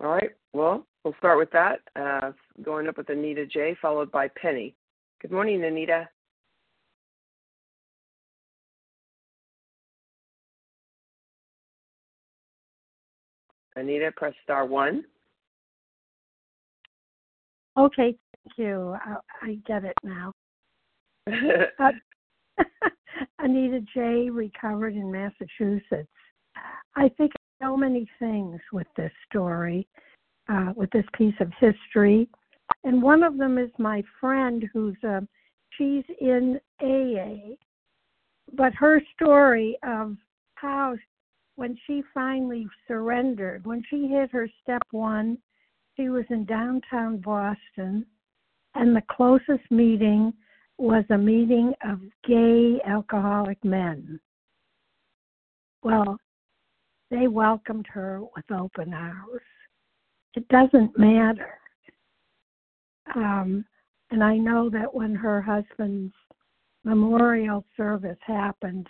[0.02, 0.30] All right.
[0.52, 1.80] Well, we'll start with that.
[1.94, 4.74] Uh, going up with Anita J, followed by Penny.
[5.20, 6.08] Good morning, Anita.
[13.76, 15.04] Anita, press star one.
[17.76, 18.96] Okay, thank you.
[19.06, 20.32] I, I get it now.
[21.78, 21.90] uh,
[23.38, 24.30] Anita J.
[24.30, 26.08] recovered in Massachusetts.
[26.96, 29.86] I think so many things with this story,
[30.48, 32.28] uh, with this piece of history,
[32.84, 35.20] and one of them is my friend who's uh,
[35.78, 37.54] she's in AA,
[38.54, 40.16] but her story of
[40.54, 40.96] how
[41.56, 45.38] when she finally surrendered, when she hit her step one,
[45.96, 48.06] she was in downtown Boston,
[48.74, 50.32] and the closest meeting
[50.82, 54.18] was a meeting of gay alcoholic men.
[55.84, 56.18] Well,
[57.08, 59.42] they welcomed her with open arms.
[60.34, 61.54] It doesn't matter.
[63.14, 63.64] Um,
[64.10, 66.14] and I know that when her husband's
[66.82, 68.88] memorial service happened,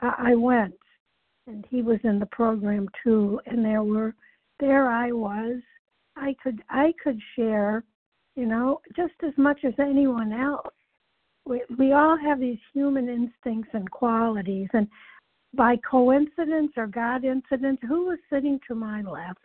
[0.00, 0.78] I, I went,
[1.48, 3.40] and he was in the program too.
[3.46, 4.14] And there were,
[4.60, 5.56] there I was.
[6.16, 7.82] I could, I could share,
[8.36, 10.72] you know, just as much as anyone else
[11.46, 14.88] we, we all have these human instincts and qualities and
[15.54, 19.38] by coincidence or god incident who was sitting to my left?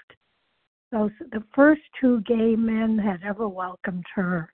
[0.92, 4.52] Those the first two gay men had ever welcomed her.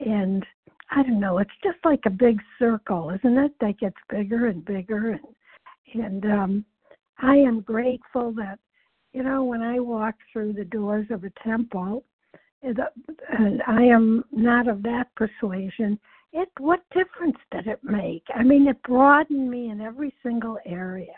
[0.00, 0.44] And
[0.90, 3.52] i don't know it's just like a big circle isn't it?
[3.60, 6.64] That gets bigger and bigger and and um
[7.18, 8.58] i am grateful that
[9.12, 12.04] you know when i walk through the doors of a temple
[12.62, 15.98] and i am not of that persuasion
[16.32, 18.24] it what difference did it make?
[18.34, 21.14] I mean, it broadened me in every single area.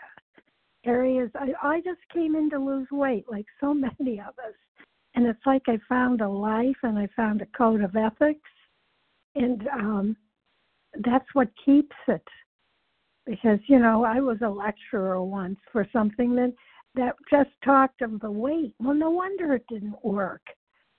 [0.85, 4.55] Areas I I just came in to lose weight, like so many of us,
[5.15, 8.49] and it's like I found a life and I found a code of ethics,
[9.35, 10.17] and um,
[11.03, 12.27] that's what keeps it.
[13.25, 16.53] Because you know, I was a lecturer once for something that
[16.95, 18.73] that just talked of the weight.
[18.79, 20.41] Well, no wonder it didn't work.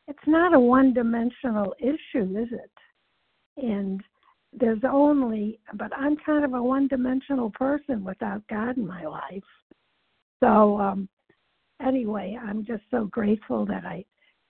[0.07, 2.71] It's not a one-dimensional issue, is it?
[3.57, 4.03] And
[4.53, 9.43] there's only but i'm kind of a one dimensional person without god in my life.
[10.43, 11.09] So um
[11.83, 14.05] anyway i'm just so grateful that i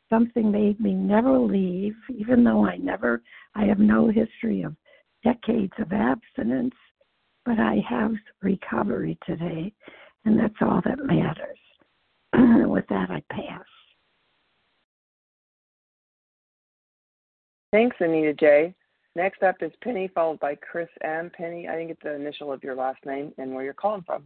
[0.09, 3.23] something made me never leave even though i never
[3.55, 4.75] i have no history of
[5.23, 6.75] decades of abstinence
[7.45, 9.73] but i have recovery today
[10.25, 11.59] and that's all that matters.
[12.69, 13.65] With that i pass.
[17.73, 18.75] Thanks, Anita J.
[19.16, 21.31] Next up is Penny, followed by Chris M.
[21.37, 24.25] Penny, I think it's the initial of your last name and where you're calling from.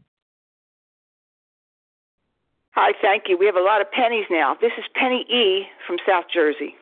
[2.73, 3.39] Hi, thank you.
[3.39, 4.57] We have a lot of pennies now.
[4.61, 5.67] This is Penny E.
[5.87, 6.75] from South Jersey.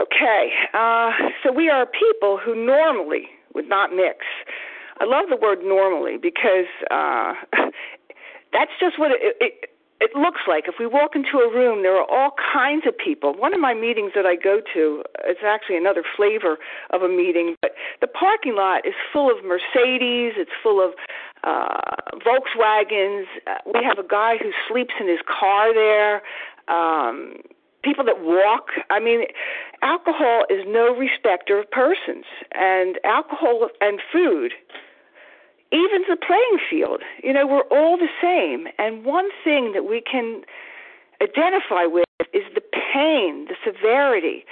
[0.00, 1.10] Okay, uh,
[1.42, 4.24] so we are people who normally would not mix.
[4.98, 7.34] I love the word normally because uh,
[8.52, 11.96] that's just what it, it it looks like if we walk into a room, there
[11.96, 13.32] are all kinds of people.
[13.34, 16.58] One of my meetings that I go to, it's actually another flavor
[16.90, 20.92] of a meeting, but the parking lot is full of Mercedes, it's full of
[21.44, 21.80] uh,
[22.20, 23.24] Volkswagens.
[23.46, 26.22] Uh, we have a guy who sleeps in his car there.
[26.68, 27.36] Um,
[27.82, 28.68] people that walk.
[28.90, 29.22] I mean,
[29.80, 34.52] alcohol is no respecter of persons, and alcohol and food
[35.76, 37.02] even the playing field.
[37.22, 38.66] You know, we're all the same.
[38.78, 40.42] And one thing that we can
[41.20, 42.62] identify with is the
[42.94, 44.44] pain, the severity,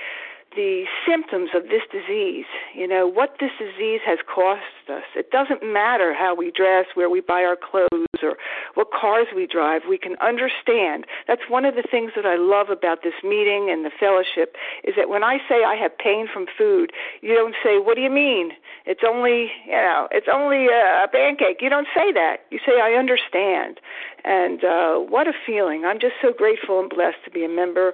[0.54, 5.04] the symptoms of this disease, you know, what this disease has cost us.
[5.16, 8.36] It doesn't matter how we dress, where we buy our clothes, or
[8.74, 9.82] what cars we drive.
[9.88, 11.06] We can understand.
[11.26, 14.94] That's one of the things that I love about this meeting and the fellowship is
[14.96, 18.10] that when I say I have pain from food, you don't say, "What do you
[18.10, 18.52] mean?
[18.86, 22.46] It's only, you know, it's only a pancake." You don't say that.
[22.50, 23.80] You say, "I understand."
[24.24, 25.84] And uh, what a feeling!
[25.84, 27.92] I'm just so grateful and blessed to be a member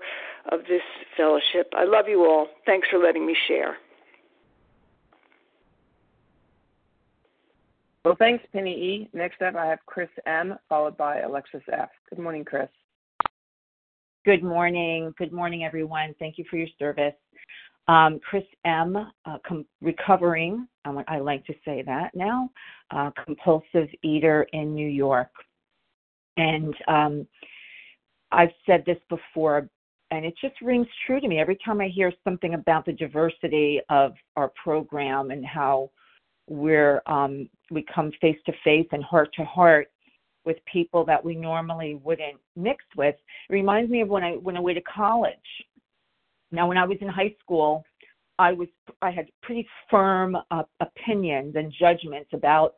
[0.50, 0.82] of this
[1.16, 1.72] fellowship.
[1.76, 2.48] I love you all.
[2.66, 3.76] Thanks for letting me share.
[8.04, 9.10] Well, thanks, Penny E.
[9.12, 11.90] Next up, I have Chris M., followed by Alexis F.
[12.08, 12.68] Good morning, Chris.
[14.24, 15.14] Good morning.
[15.18, 16.14] Good morning, everyone.
[16.18, 17.14] Thank you for your service.
[17.88, 22.48] Um, Chris M., uh, com- recovering, I like to say that now,
[22.90, 25.30] uh, compulsive eater in New York.
[26.36, 27.26] And um,
[28.32, 29.68] I've said this before
[30.10, 33.80] and it just rings true to me every time I hear something about the diversity
[33.90, 35.90] of our program and how
[36.48, 39.88] we're um, we come face to face and heart to heart
[40.44, 43.14] with people that we normally wouldn't mix with.
[43.48, 45.36] It reminds me of when I went away to college.
[46.50, 47.84] Now, when I was in high school,
[48.38, 48.68] I was
[49.02, 52.74] I had pretty firm uh, opinions and judgments about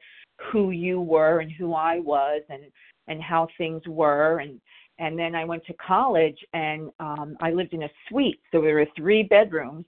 [0.51, 2.65] who you were and who I was and
[3.09, 4.61] and how things were and
[4.99, 8.41] and then I went to college and um I lived in a suite.
[8.53, 9.85] So there were three bedrooms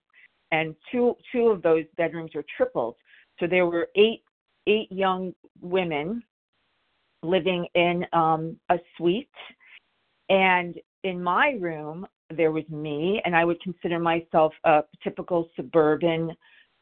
[0.53, 2.97] and two two of those bedrooms were triples
[3.41, 4.23] so there were eight
[4.67, 6.23] eight young women
[7.23, 9.29] living in um a suite.
[10.29, 16.33] And in my room there was me and I would consider myself a typical suburban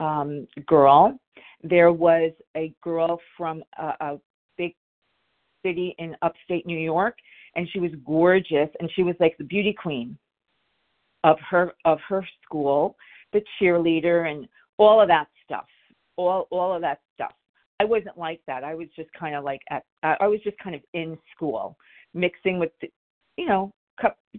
[0.00, 1.18] um girl.
[1.62, 4.20] There was a girl from a, a
[4.58, 4.74] big
[5.64, 7.16] city in upstate New York
[7.56, 10.16] and she was gorgeous and she was like the beauty queen
[11.24, 12.96] of her of her school
[13.32, 14.48] the cheerleader and
[14.78, 15.66] all of that stuff
[16.16, 17.32] all all of that stuff.
[17.80, 18.64] I wasn't like that.
[18.64, 21.76] I was just kind of like at i was just kind of in school
[22.14, 22.90] mixing with the,
[23.36, 23.72] you know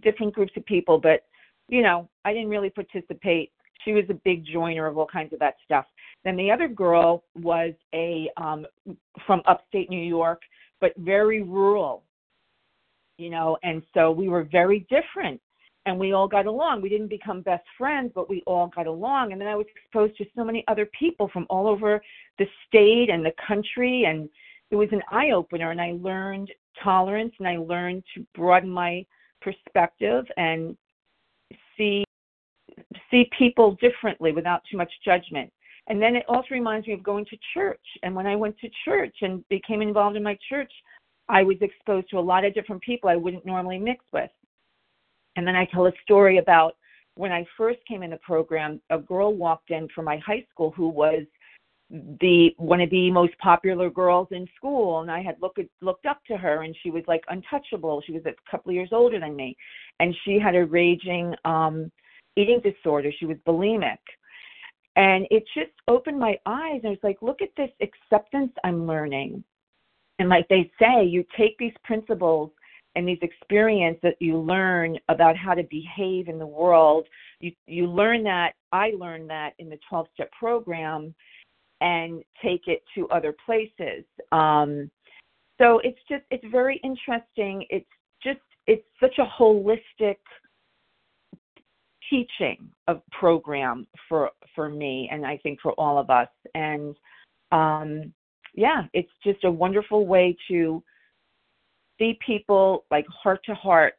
[0.02, 1.24] different groups of people but
[1.68, 3.50] you know i didn't really participate.
[3.84, 5.84] She was a big joiner of all kinds of that stuff.
[6.24, 8.66] Then the other girl was a um
[9.26, 10.40] from upstate new york
[10.80, 12.02] but very rural
[13.18, 15.40] you know, and so we were very different
[15.86, 16.80] and we all got along.
[16.80, 19.32] We didn't become best friends, but we all got along.
[19.32, 22.00] And then I was exposed to so many other people from all over
[22.38, 24.28] the state and the country and
[24.70, 26.50] it was an eye opener and I learned
[26.82, 29.04] tolerance and I learned to broaden my
[29.40, 30.76] perspective and
[31.76, 32.04] see
[33.10, 35.52] see people differently without too much judgment.
[35.86, 37.80] And then it also reminds me of going to church.
[38.02, 40.72] And when I went to church and became involved in my church,
[41.28, 44.30] I was exposed to a lot of different people I wouldn't normally mix with.
[45.36, 46.76] And then I tell a story about
[47.16, 50.72] when I first came in the program, a girl walked in from my high school
[50.76, 51.22] who was
[52.20, 56.20] the one of the most popular girls in school and I had looked looked up
[56.26, 58.02] to her and she was like untouchable.
[58.04, 59.56] She was a couple of years older than me
[60.00, 61.92] and she had a raging um
[62.36, 63.12] eating disorder.
[63.18, 63.98] She was bulimic.
[64.96, 66.80] And it just opened my eyes.
[66.82, 69.44] and I was like, look at this acceptance I'm learning
[70.18, 72.50] and like they say, you take these principles
[72.96, 77.06] and these experiences that you learn about how to behave in the world.
[77.40, 81.14] You you learn that I learned that in the 12 step program
[81.80, 84.04] and take it to other places.
[84.30, 84.90] Um,
[85.60, 87.66] so it's just it's very interesting.
[87.70, 87.86] It's
[88.22, 90.16] just it's such a holistic
[92.10, 96.28] teaching of program for for me and I think for all of us.
[96.54, 96.96] And
[97.50, 98.12] um
[98.54, 100.82] yeah, it's just a wonderful way to
[101.98, 103.94] see people like heart to heart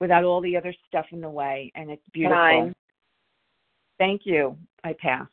[0.00, 2.36] without all the other stuff in the way, and it's beautiful.
[2.36, 2.74] Nine.
[3.98, 4.56] Thank you.
[4.84, 5.26] I pass.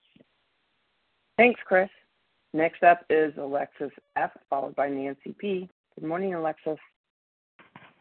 [1.38, 1.90] Thanks, Chris.
[2.54, 5.70] Next up is Alexis F., followed by Nancy P.
[6.00, 6.78] Good morning, Alexis.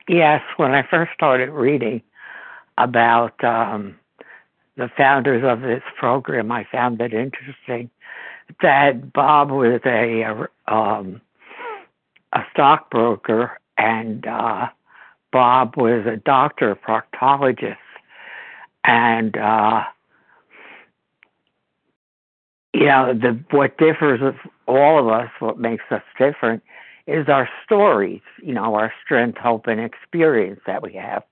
[0.08, 2.02] Yes, when I first started reading
[2.78, 3.96] about um,
[4.76, 7.90] the founders of this program, I found it interesting
[8.62, 11.20] that Bob was a um,
[12.32, 14.68] a stockbroker and uh,
[15.32, 17.76] Bob was a doctor, a proctologist,
[18.84, 19.84] and uh,
[22.72, 24.20] you know the what differs
[24.66, 26.62] all of us, what makes us different,
[27.06, 28.22] is our stories.
[28.42, 31.24] You know, our strength, hope, and experience that we have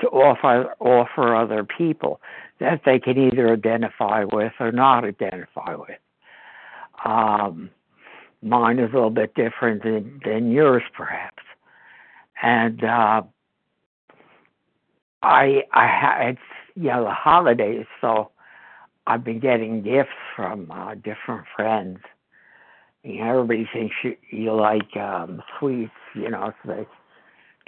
[0.00, 2.20] to offer offer other people
[2.58, 5.98] that they can either identify with or not identify with.
[7.04, 7.70] Um,
[8.42, 11.42] mine is a little bit different than, than yours, perhaps.
[12.42, 13.22] And uh,
[15.22, 16.38] I, I had,
[16.74, 18.30] you know, the holidays, so
[19.06, 21.98] I've been getting gifts from uh, different friends.
[23.04, 26.86] You know, everybody thinks you, you like um, sweets, you know, so they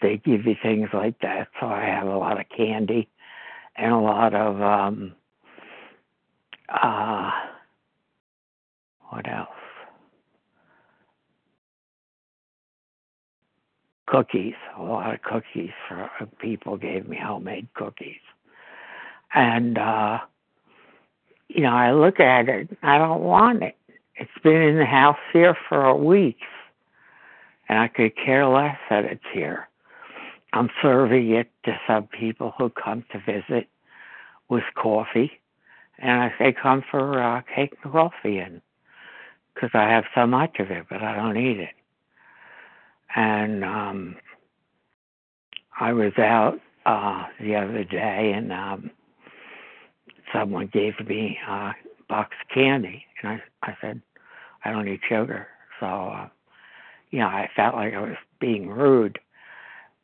[0.02, 1.48] they give you things like that.
[1.60, 3.08] So I have a lot of candy
[3.76, 5.14] and a lot of um,
[6.68, 7.30] uh,
[9.14, 9.48] what else?
[14.08, 14.54] Cookies.
[14.76, 18.20] A lot of cookies for uh, people gave me homemade cookies.
[19.34, 20.18] And uh
[21.48, 23.76] you know, I look at it, I don't want it.
[24.16, 26.46] It's been in the house here for weeks.
[27.68, 29.68] And I could care less that it's here.
[30.52, 33.68] I'm serving it to some people who come to visit
[34.48, 35.32] with coffee.
[35.98, 38.38] And I say, come for uh, cake and coffee.
[38.38, 38.60] And
[39.64, 41.74] because I have so much of it, but I don't eat it.
[43.16, 44.16] And um,
[45.80, 48.90] I was out uh, the other day, and um,
[50.32, 51.72] someone gave me a
[52.08, 54.02] box of candy, and I I said,
[54.64, 55.46] I don't eat sugar,
[55.80, 56.28] so uh,
[57.10, 59.18] you know I felt like I was being rude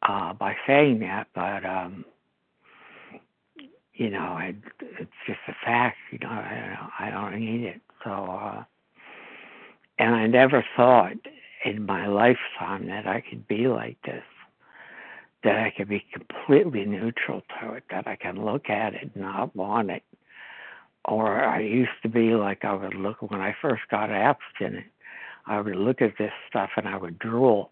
[0.02, 2.04] uh, by saying that, but um,
[3.92, 4.56] you know, it,
[4.98, 5.98] it's just a fact.
[6.12, 7.80] You know, I, I don't eat it.
[8.02, 8.64] So, uh,
[10.00, 11.16] and I never thought
[11.64, 14.24] in my lifetime that I could be like this,
[15.44, 19.22] that I could be completely neutral to it, that I can look at it and
[19.22, 20.02] not want it.
[21.04, 24.86] Or I used to be like I would look when I first got abstinent.
[25.46, 27.70] I would look at this stuff and I would drool.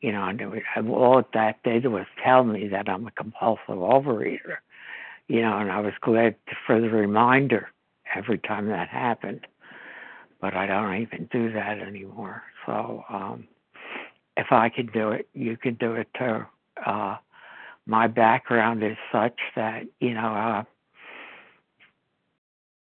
[0.00, 4.58] You know, and would, all that did was tell me that I'm a compulsive overeater
[5.28, 6.34] you know, and I was glad
[6.66, 7.70] for the reminder
[8.14, 9.46] every time that happened.
[10.42, 12.42] But I don't even do that anymore.
[12.66, 13.48] So um,
[14.36, 16.44] if I can do it, you can do it too.
[16.84, 17.16] Uh,
[17.86, 20.64] my background is such that you know uh,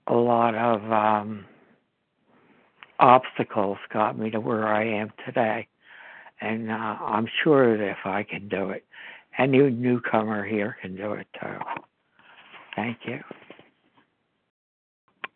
[0.06, 1.44] a lot of um,
[2.98, 5.68] obstacles got me to where I am today,
[6.40, 8.84] and uh, I'm sure that if I can do it,
[9.38, 11.58] any newcomer here can do it too.
[12.74, 13.20] Thank you.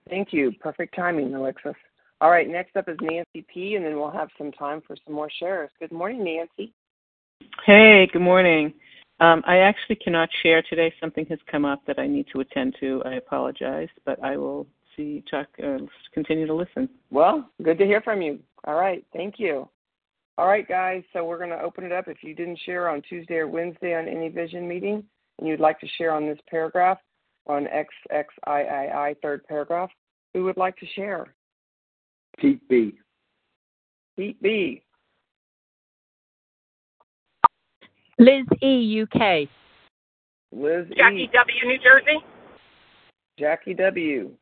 [0.09, 0.53] Thank you.
[0.53, 1.75] Perfect timing, Alexis.
[2.21, 5.15] All right, next up is Nancy P., and then we'll have some time for some
[5.15, 5.71] more shares.
[5.79, 6.73] Good morning, Nancy.
[7.65, 8.75] Hey, good morning.
[9.21, 10.93] Um, I actually cannot share today.
[11.01, 13.03] Something has come up that I need to attend to.
[13.05, 14.67] I apologize, but I will
[14.97, 15.79] see, talk, uh,
[16.13, 16.89] continue to listen.
[17.11, 18.41] Well, good to hear from you.
[18.67, 19.69] All right, thank you.
[20.39, 22.09] All right, guys, so we're going to open it up.
[22.09, 25.05] If you didn't share on Tuesday or Wednesday on any vision meeting
[25.39, 26.99] and you'd like to share on this paragraph,
[27.49, 29.91] on XXIII, third paragraph.
[30.35, 31.35] Who would like to share?
[32.37, 32.95] Pete B.
[34.17, 34.83] Pete B.
[38.19, 39.03] Liz E.
[39.03, 39.49] UK.
[40.53, 41.31] Liz E Jackie E.
[41.33, 41.67] W.
[41.67, 42.25] New Jersey.
[43.39, 44.33] Jackie W.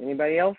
[0.00, 0.56] Anybody else?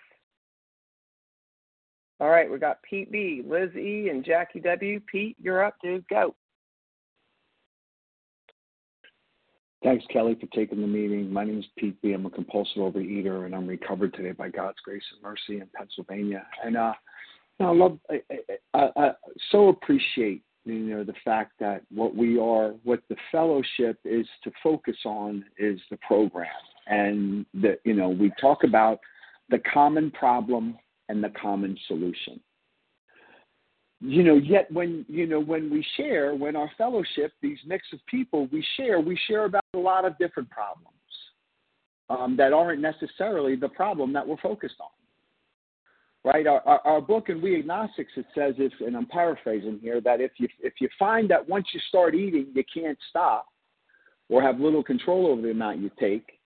[2.20, 5.00] All right, we got Pete B, Liz E, and Jackie W.
[5.10, 6.06] Pete, you're up, dude.
[6.08, 6.34] Go.
[9.82, 11.32] Thanks, Kelly, for taking the meeting.
[11.32, 12.12] My name is Pete B.
[12.12, 16.44] I'm a compulsive overeater, and I'm recovered today by God's grace and mercy in Pennsylvania.
[16.64, 16.92] And uh,
[17.60, 18.20] I love, I,
[18.74, 19.10] I, I
[19.52, 24.50] so appreciate, you know, the fact that what we are, what the fellowship is to
[24.64, 26.46] focus on is the program,
[26.88, 28.98] and that you know we talk about
[29.48, 30.76] the common problem
[31.08, 32.40] and the common solution.
[34.00, 37.98] You know, yet when you know when we share, when our fellowship, these mix of
[38.06, 40.92] people, we share, we share about a lot of different problems
[42.08, 44.90] um, that aren't necessarily the problem that we're focused on.
[46.24, 46.46] Right?
[46.46, 50.20] Our, our, our book in We Agnostics it says if, and I'm paraphrasing here, that
[50.20, 53.46] if you if you find that once you start eating you can't stop,
[54.28, 56.37] or have little control over the amount you take,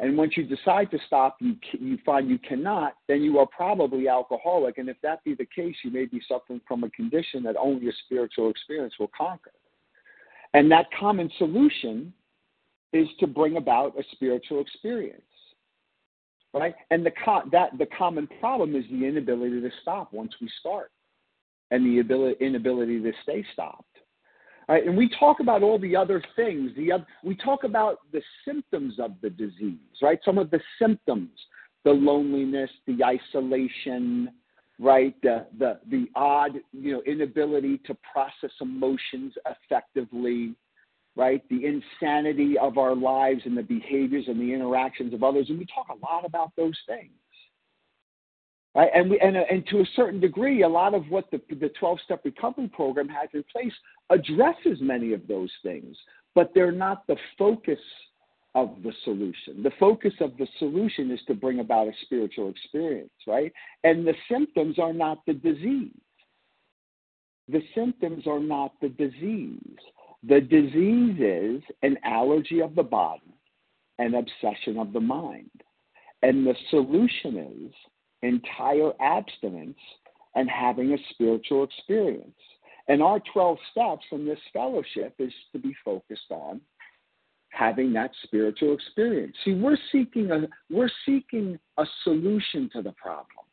[0.00, 4.08] and once you decide to stop, you you find you cannot, then you are probably
[4.08, 4.78] alcoholic.
[4.78, 7.88] And if that be the case, you may be suffering from a condition that only
[7.88, 9.52] a spiritual experience will conquer.
[10.54, 12.14] And that common solution
[12.94, 15.20] is to bring about a spiritual experience,
[16.54, 16.74] right?
[16.90, 17.12] And the
[17.52, 20.90] that the common problem is the inability to stop once we start,
[21.70, 23.84] and the ability inability to stay stopped.
[24.70, 24.86] Right?
[24.86, 26.70] And we talk about all the other things.
[26.76, 30.20] The other, we talk about the symptoms of the disease, right?
[30.24, 31.30] Some of the symptoms,
[31.84, 34.30] the loneliness, the isolation,
[34.78, 35.20] right?
[35.24, 40.54] The the the odd, you know, inability to process emotions effectively,
[41.16, 41.42] right?
[41.50, 45.46] The insanity of our lives and the behaviors and the interactions of others.
[45.48, 47.10] And we talk a lot about those things.
[48.76, 48.90] Right?
[48.94, 51.98] And we and, and to a certain degree, a lot of what the the 12
[52.04, 53.72] step recovery program has in place
[54.10, 55.96] addresses many of those things,
[56.34, 57.78] but they're not the focus
[58.54, 59.62] of the solution.
[59.62, 63.52] The focus of the solution is to bring about a spiritual experience, right?
[63.84, 65.92] And the symptoms are not the disease.
[67.48, 69.78] The symptoms are not the disease.
[70.22, 73.34] The disease is an allergy of the body,
[73.98, 75.50] an obsession of the mind.
[76.22, 77.72] And the solution is
[78.22, 79.78] entire abstinence
[80.34, 82.34] and having a spiritual experience.
[82.90, 86.60] And our 12 steps in this fellowship is to be focused on
[87.50, 89.36] having that spiritual experience.
[89.44, 93.46] See, we're seeking a we're seeking a solution to the problem.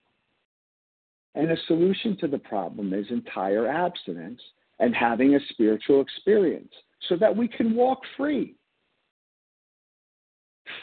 [1.36, 4.42] And a solution to the problem is entire abstinence
[4.80, 6.74] and having a spiritual experience
[7.08, 8.56] so that we can walk free.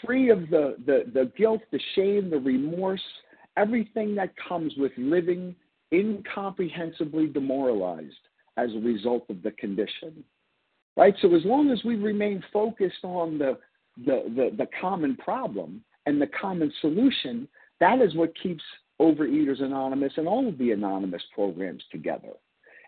[0.06, 3.02] free of the, the, the guilt, the shame, the remorse,
[3.56, 5.56] everything that comes with living
[5.90, 8.14] incomprehensibly demoralized
[8.56, 10.24] as a result of the condition.
[10.96, 11.14] Right?
[11.20, 13.58] So as long as we remain focused on the,
[14.04, 17.48] the, the, the common problem and the common solution,
[17.80, 18.62] that is what keeps
[19.00, 22.30] Overeaters Anonymous and all of the anonymous programs together.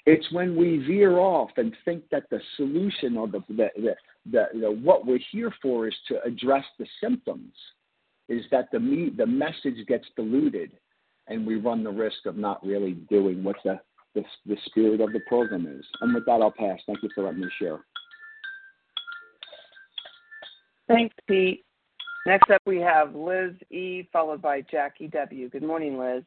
[0.04, 3.94] It's when we veer off and think that the solution or the, the, the,
[4.30, 7.52] the, the what we're here for is to address the symptoms,
[8.28, 10.70] is that the me, the message gets diluted,
[11.26, 13.80] and we run the risk of not really doing what the,
[14.16, 15.84] the the spirit of the program is.
[16.00, 16.80] And with that, I'll pass.
[16.86, 17.78] Thank you for letting me share.
[20.88, 21.64] Thanks, Pete.
[22.26, 25.48] Next up, we have Liz E, followed by Jackie W.
[25.48, 26.24] Good morning, Liz.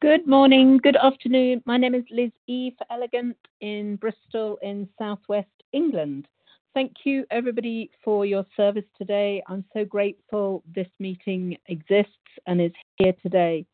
[0.00, 1.62] Good morning, good afternoon.
[1.64, 6.28] My name is Liz E for Elegant in Bristol in southwest England.
[6.74, 9.42] Thank you, everybody, for your service today.
[9.46, 12.12] I'm so grateful this meeting exists
[12.46, 13.64] and is here today.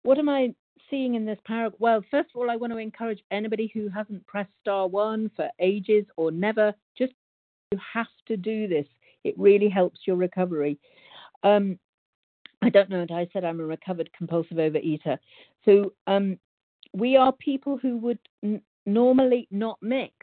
[0.03, 0.55] what am I
[0.91, 1.79] seeing in this paragraph?
[1.81, 5.49] Well, first of all, I want to encourage anybody who hasn't pressed star one for
[5.61, 7.13] ages or never, just
[7.73, 8.87] you have to do this.
[9.25, 10.79] It really helps your recovery.
[11.43, 11.79] Um,
[12.63, 15.19] I don't know, that I said I'm a recovered compulsive overeater.
[15.65, 16.39] So um,
[16.93, 20.15] we are people who would n- normally not mix.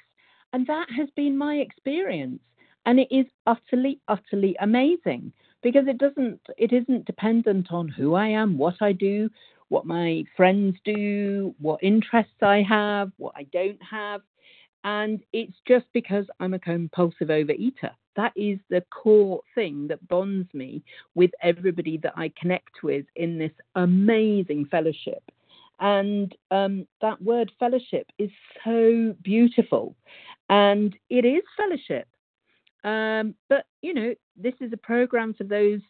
[0.53, 2.41] And that has been my experience.
[2.85, 5.31] And it is utterly, utterly amazing
[5.61, 9.29] because it doesn't, it isn't dependent on who I am, what I do,
[9.69, 14.21] what my friends do, what interests I have, what I don't have.
[14.83, 17.91] And it's just because I'm a compulsive overeater.
[18.15, 20.83] That is the core thing that bonds me
[21.15, 25.23] with everybody that I connect with in this amazing fellowship.
[25.79, 28.29] And um, that word fellowship is
[28.63, 29.95] so beautiful.
[30.49, 32.07] And it is fellowship.
[32.83, 35.81] Um, but, you know, this is a program for those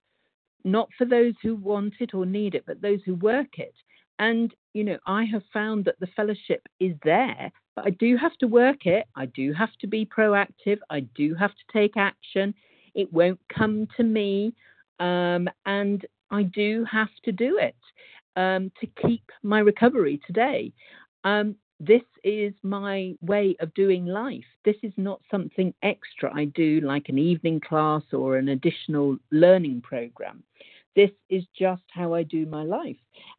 [0.63, 3.73] not for those who want it or need it, but those who work it.
[4.19, 8.37] And, you know, I have found that the fellowship is there, but I do have
[8.37, 9.05] to work it.
[9.15, 10.77] I do have to be proactive.
[10.89, 12.53] I do have to take action.
[12.93, 14.53] It won't come to me.
[14.99, 17.75] Um, and I do have to do it
[18.35, 20.71] um, to keep my recovery today.
[21.23, 24.45] Um, this is my way of doing life.
[24.63, 29.81] This is not something extra I do like an evening class or an additional learning
[29.81, 30.43] program.
[30.95, 32.97] This is just how I do my life.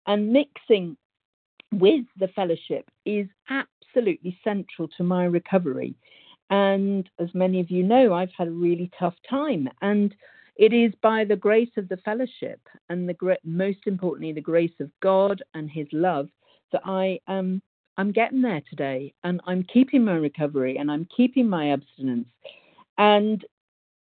[0.09, 0.97] And mixing
[1.73, 5.95] with the fellowship is absolutely central to my recovery.
[6.51, 9.69] And as many of you know, I've had a really tough time.
[9.83, 10.13] And
[10.57, 14.91] it is by the grace of the fellowship and the most importantly, the grace of
[15.01, 16.29] God and His love
[16.73, 17.63] that I am
[17.99, 22.29] I'm getting there today and I'm keeping my recovery and I'm keeping my abstinence.
[22.99, 23.45] And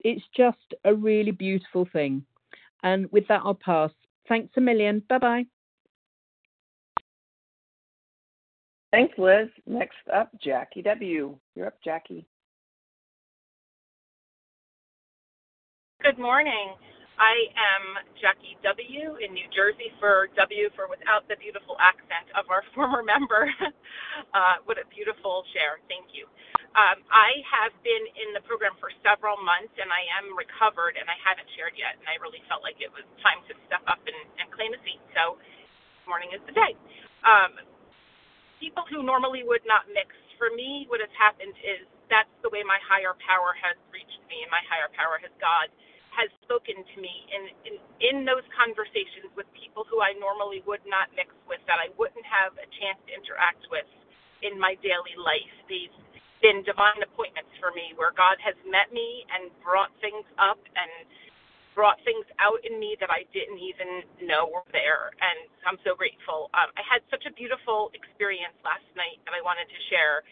[0.00, 2.24] it's just a really beautiful thing.
[2.82, 3.90] And with that, I'll pass.
[4.28, 5.02] Thanks a million.
[5.08, 5.46] Bye bye.
[8.92, 9.48] Thanks, Liz.
[9.66, 11.36] Next up, Jackie W.
[11.56, 12.24] You're up, Jackie.
[16.02, 16.74] Good morning.
[17.20, 17.84] I am
[18.18, 19.22] Jackie W.
[19.22, 23.46] in New Jersey for W for without the beautiful accent of our former member.
[24.36, 25.78] uh, what a beautiful share.
[25.86, 26.26] Thank you.
[26.74, 31.06] Um, I have been in the program for several months and I am recovered and
[31.06, 31.94] I haven't shared yet.
[32.02, 34.80] And I really felt like it was time to step up and, and claim a
[34.82, 34.98] seat.
[35.14, 35.38] So
[36.10, 36.74] morning is the day.
[37.22, 37.62] Um,
[38.58, 42.66] people who normally would not mix, for me, what has happened is that's the way
[42.66, 45.70] my higher power has reached me and my higher power has God
[46.16, 50.84] has spoken to me in, in in those conversations with people who I normally would
[50.86, 53.86] not mix with, that I wouldn't have a chance to interact with
[54.42, 55.52] in my daily life.
[55.68, 55.92] These
[56.42, 60.92] been divine appointments for me where God has met me and brought things up and
[61.74, 65.14] brought things out in me that I didn't even know were there.
[65.20, 66.50] And I'm so grateful.
[66.54, 70.22] Um, I had such a beautiful experience last night that I wanted to share.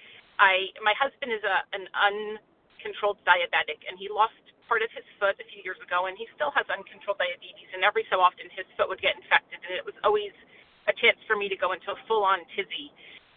[0.42, 4.38] I my husband is a an uncontrolled diabetic and he lost
[4.72, 7.68] part of his foot a few years ago, and he still has uncontrolled diabetes.
[7.76, 10.32] And every so often, his foot would get infected, and it was always
[10.88, 12.88] a chance for me to go into a full-on tizzy.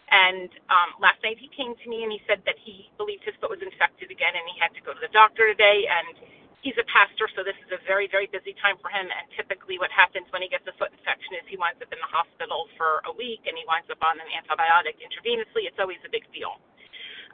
[0.08, 3.36] And um, last night he came to me and he said that he believed his
[3.36, 5.84] foot was infected again, and he had to go to the doctor today.
[5.84, 6.16] And
[6.64, 9.04] he's a pastor, so this is a very, very busy time for him.
[9.04, 12.00] And typically, what happens when he gets a foot infection is he winds up in
[12.00, 15.68] the hospital for a week, and he winds up on an antibiotic intravenously.
[15.68, 16.56] It's always a big deal.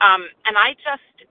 [0.02, 1.30] Um, and I just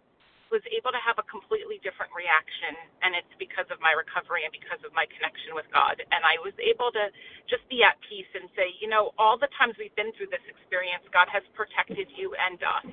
[0.53, 4.53] was able to have a completely different reaction and it's because of my recovery and
[4.53, 7.09] because of my connection with God and I was able to
[7.49, 10.43] just be at peace and say you know all the times we've been through this
[10.47, 12.87] experience God has protected you and us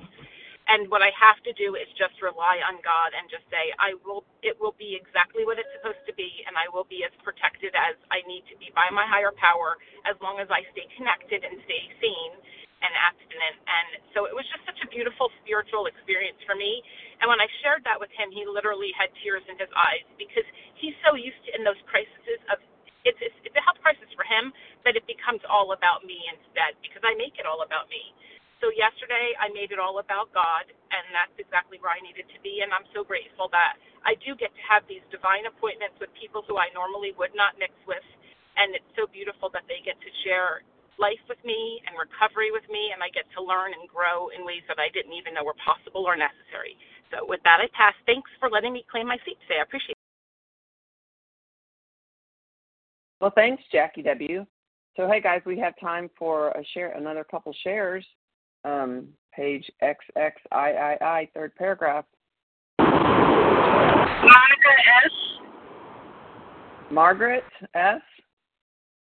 [0.69, 3.97] And what I have to do is just rely on God and just say, I
[4.05, 7.13] will, it will be exactly what it's supposed to be, and I will be as
[7.25, 10.85] protected as I need to be by my higher power as long as I stay
[10.93, 12.35] connected and stay sane
[12.85, 13.57] and abstinent.
[13.65, 16.81] And so it was just such a beautiful spiritual experience for me.
[17.19, 20.47] And when I shared that with him, he literally had tears in his eyes because
[20.79, 22.59] he's so used to in those crises of
[23.07, 24.51] it's, it's, it's a health crisis for him
[24.83, 28.11] that it becomes all about me instead because I make it all about me.
[28.59, 32.39] So yesterday I made it all about God, and that's exactly where I needed to
[32.43, 32.59] be.
[32.59, 36.43] And I'm so grateful that I do get to have these divine appointments with people
[36.43, 38.03] who I normally would not mix with.
[38.59, 40.67] And it's so beautiful that they get to share
[40.99, 44.43] life with me and recovery with me, and I get to learn and grow in
[44.43, 46.75] ways that I didn't even know were possible or necessary.
[47.11, 47.93] So with that, I pass.
[48.05, 49.59] Thanks for letting me claim my seat today.
[49.59, 49.97] I appreciate it.
[53.21, 54.45] Well, thanks, Jackie W.
[54.95, 58.05] So, hey guys, we have time for a share, another couple shares
[58.65, 62.05] um, page XXIII, third paragraph.
[62.79, 64.73] Monica
[65.05, 65.11] S.
[66.91, 67.43] Margaret
[67.75, 68.01] S.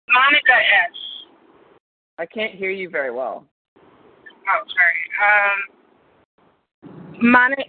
[0.09, 0.97] Monica S.
[2.19, 3.47] I can't hear you very well.
[3.77, 5.01] Oh, sorry.
[5.23, 5.82] Um,
[7.23, 7.63] Monica,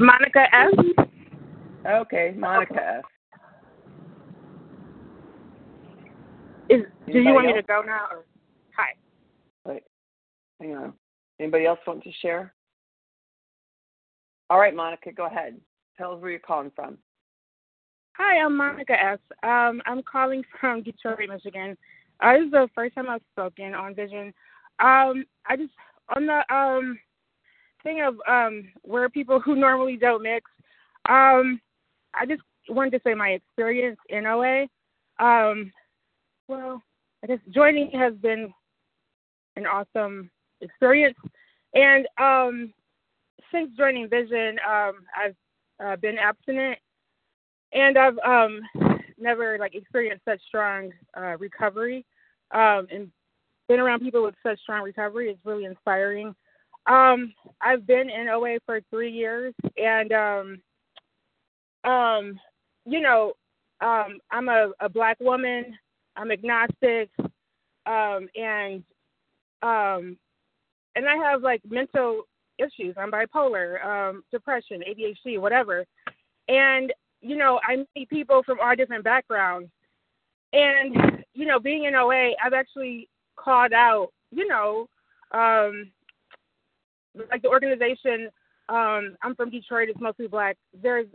[0.00, 1.06] Monica S.
[1.88, 3.04] Okay, Monica S.
[6.68, 8.06] Is do you want me to go now?
[8.10, 8.24] Or?
[8.76, 8.94] Hi.
[9.64, 9.84] Wait,
[10.60, 10.92] hang on.
[11.38, 12.52] Anybody else want to share?
[14.50, 15.60] All right, Monica, go ahead.
[15.96, 16.98] Tell us where you're calling from.
[18.16, 19.18] Hi, I'm Monica S.
[19.44, 21.76] Um, I'm calling from Detroit, Michigan.
[22.20, 24.34] Uh, this is the first time I've spoken on Vision.
[24.80, 25.72] Um, I just
[26.16, 26.98] on the um
[27.86, 30.50] thing of um where people who normally don't mix.
[31.08, 31.60] Um,
[32.14, 34.62] I just wanted to say my experience in OA.
[35.18, 35.70] Um,
[36.48, 36.82] well,
[37.22, 38.52] I guess joining has been
[39.54, 40.30] an awesome
[40.60, 41.16] experience,
[41.74, 42.72] and um,
[43.52, 45.36] since joining Vision, um, I've
[45.82, 46.78] uh, been abstinent,
[47.72, 48.60] and I've um
[49.18, 52.04] never like experienced such strong uh, recovery,
[52.50, 53.10] um, and
[53.68, 56.34] been around people with such strong recovery is really inspiring.
[56.86, 62.40] Um, I've been in OA for three years, and um, um,
[62.84, 63.32] you know,
[63.80, 65.76] um, I'm a, a black woman.
[66.16, 67.10] I'm agnostic,
[67.86, 68.82] um, and
[69.62, 70.16] um,
[70.94, 72.22] and I have like mental
[72.58, 72.94] issues.
[72.96, 75.84] I'm bipolar, um, depression, ADHD, whatever.
[76.48, 79.70] And you know, I meet people from all different backgrounds.
[80.52, 84.88] And you know, being in OA, I've actually called out, you know,
[85.32, 85.90] um,
[87.30, 88.28] like the organization.
[88.68, 89.88] Um, I'm from Detroit.
[89.88, 90.56] It's mostly black.
[90.82, 91.06] There's,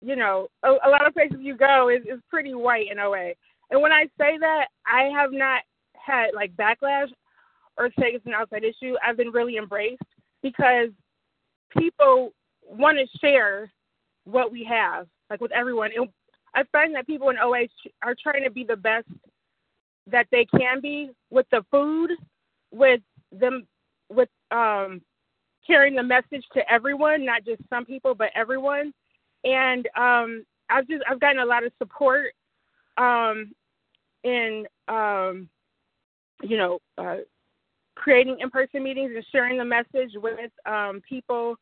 [0.00, 3.32] you know, a, a lot of places you go is is pretty white in OA.
[3.70, 5.62] And when I say that, I have not
[5.94, 7.08] had like backlash
[7.76, 8.94] or say it's an outside issue.
[9.04, 10.02] I've been really embraced
[10.42, 10.90] because
[11.76, 12.32] people
[12.62, 13.72] want to share
[14.24, 15.90] what we have, like with everyone.
[15.96, 16.08] And
[16.54, 17.66] I find that people in OA
[18.02, 19.08] are trying to be the best
[20.06, 22.10] that they can be with the food,
[22.70, 23.00] with
[23.32, 23.66] them,
[24.10, 25.00] with um,
[25.66, 28.92] carrying the message to everyone, not just some people, but everyone.
[29.44, 32.32] And um, I've just I've gotten a lot of support
[32.96, 33.52] um,
[34.22, 35.48] in um,
[36.42, 37.16] you know uh,
[37.94, 41.56] creating in-person meetings and sharing the message with um, people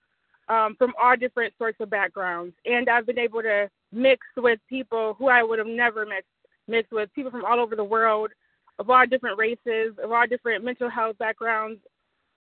[0.48, 2.54] um, from all different sorts of backgrounds.
[2.64, 6.28] And I've been able to mix with people who I would have never mixed
[6.68, 8.30] mixed with, people from all over the world,
[8.78, 11.80] of all different races, of all different mental health backgrounds.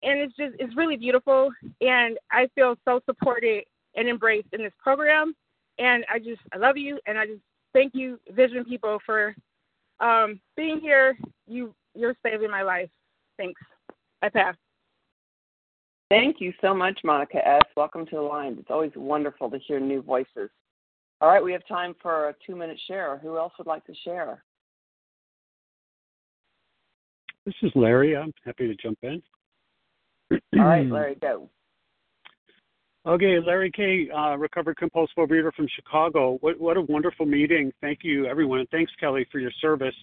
[0.06, 1.50] And it's just it's really beautiful
[1.80, 3.64] and I feel so supported
[3.96, 5.34] and embraced in this program.
[5.78, 7.42] And I just I love you and I just
[7.74, 9.34] thank you, Vision people, for
[10.00, 11.18] um, being here.
[11.48, 12.88] You you're saving my life.
[13.36, 13.60] Thanks.
[14.22, 14.54] I pass.
[16.08, 17.62] Thank you so much, Monica S.
[17.76, 18.56] Welcome to the line.
[18.60, 20.50] It's always wonderful to hear new voices.
[21.20, 23.18] All right, we have time for a two minute share.
[23.18, 24.44] Who else would like to share?
[27.44, 28.16] This is Larry.
[28.16, 29.20] I'm happy to jump in.
[30.32, 31.48] All right, Larry, go.
[33.06, 36.38] Okay, Larry K, uh, recovered compulsive reader from Chicago.
[36.40, 37.72] What what a wonderful meeting.
[37.80, 39.94] Thank you, everyone, and thanks, Kelly, for your service.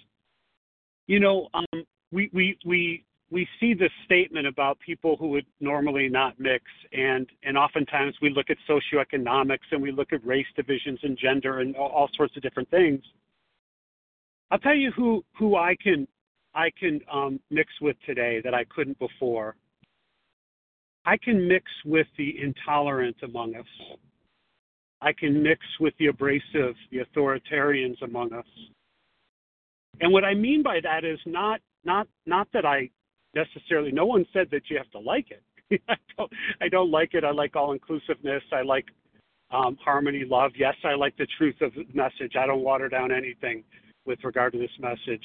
[1.08, 6.08] You know, um, we we we we see this statement about people who would normally
[6.08, 6.64] not mix,
[6.94, 11.60] and and oftentimes we look at socioeconomics and we look at race divisions and gender
[11.60, 13.02] and all, all sorts of different things.
[14.50, 16.08] I'll tell you who who I can
[16.56, 19.56] I can um, mix with today that I couldn't before.
[21.06, 23.66] I can mix with the intolerant among us.
[25.02, 28.46] I can mix with the abrasive, the authoritarians among us.
[30.00, 32.90] And what I mean by that is not not not that I
[33.36, 35.44] necessarily no one said that you have to like it.
[35.90, 36.32] I don't
[36.62, 37.24] I don't like it.
[37.24, 38.44] I like all inclusiveness.
[38.52, 38.86] I like
[39.52, 40.52] um, harmony, love.
[40.58, 42.34] Yes, I like the truth of the message.
[42.40, 43.64] I don't water down anything
[44.06, 45.24] with regard to this message.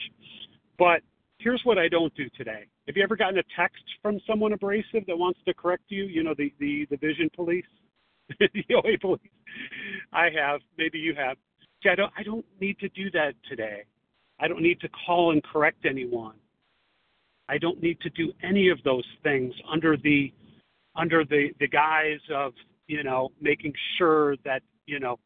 [0.78, 1.00] But
[1.38, 2.66] here's what I don't do today.
[2.88, 6.04] Have you ever gotten a text from someone abrasive that wants to correct you?
[6.04, 7.66] You know, the the, the vision police,
[8.40, 9.30] the OA police.
[10.10, 10.60] I have.
[10.78, 11.36] Maybe you have.
[11.82, 12.10] See, I don't.
[12.16, 13.84] I don't need to do that today.
[14.40, 16.36] I don't need to call and correct anyone.
[17.50, 20.32] I don't need to do any of those things under the
[20.96, 22.54] under the the guise of
[22.86, 25.18] you know making sure that you know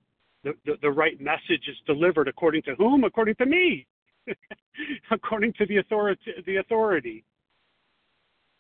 [0.43, 3.05] the, the, the right message is delivered according to whom?
[3.05, 3.87] According to me.
[5.11, 7.25] according to the authority the authority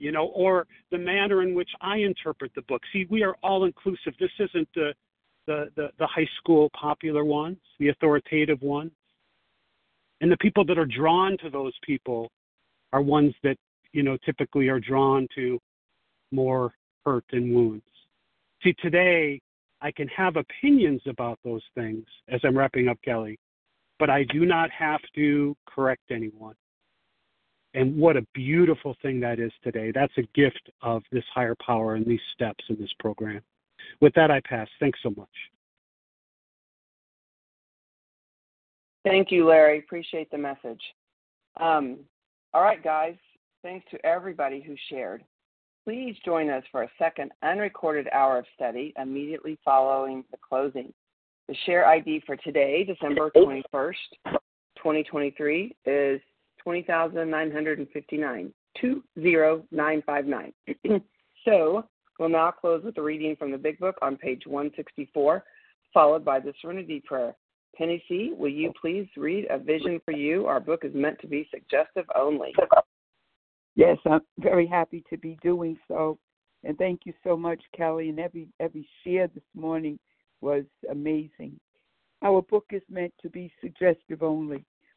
[0.02, 2.82] you know or the manner in which i interpret the book.
[2.92, 4.14] See we are all inclusive.
[4.18, 4.92] This isn't the
[5.46, 8.92] the the, the high school popular ones the authoritative ones.
[10.20, 12.30] And the people that are drawn to those people
[12.92, 13.56] are ones that
[13.92, 15.58] you know typically are drawn to
[16.32, 16.72] more
[17.04, 17.84] hurt and wounds.
[18.62, 19.40] See today
[19.80, 23.38] i can have opinions about those things as i'm wrapping up kelly
[24.02, 26.56] but I do not have to correct anyone.
[27.74, 29.92] And what a beautiful thing that is today.
[29.94, 33.40] That's a gift of this higher power and these steps in this program.
[34.00, 34.68] With that, I pass.
[34.78, 35.28] Thanks so much.
[39.04, 39.78] Thank you, Larry.
[39.78, 40.80] Appreciate the message.
[41.60, 41.98] Um,
[42.54, 43.16] all right, guys.
[43.62, 45.24] Thanks to everybody who shared.
[45.84, 50.92] Please join us for a second unrecorded hour of study immediately following the closing.
[51.48, 53.94] The share ID for today, December 21st,
[54.76, 56.20] 2023, is
[56.62, 60.52] 20,959, 20959.
[61.44, 61.84] so
[62.18, 65.44] we'll now close with a reading from the Big Book on page 164,
[65.92, 67.34] followed by the Serenity Prayer.
[67.76, 70.46] Penny C., will you please read A Vision for You?
[70.46, 72.52] Our book is meant to be suggestive only.
[73.74, 76.18] Yes, I'm very happy to be doing so.
[76.64, 79.98] And thank you so much, Kelly, and every every share this morning
[80.40, 81.58] was amazing.
[82.22, 84.64] Our book is meant to be suggestive only.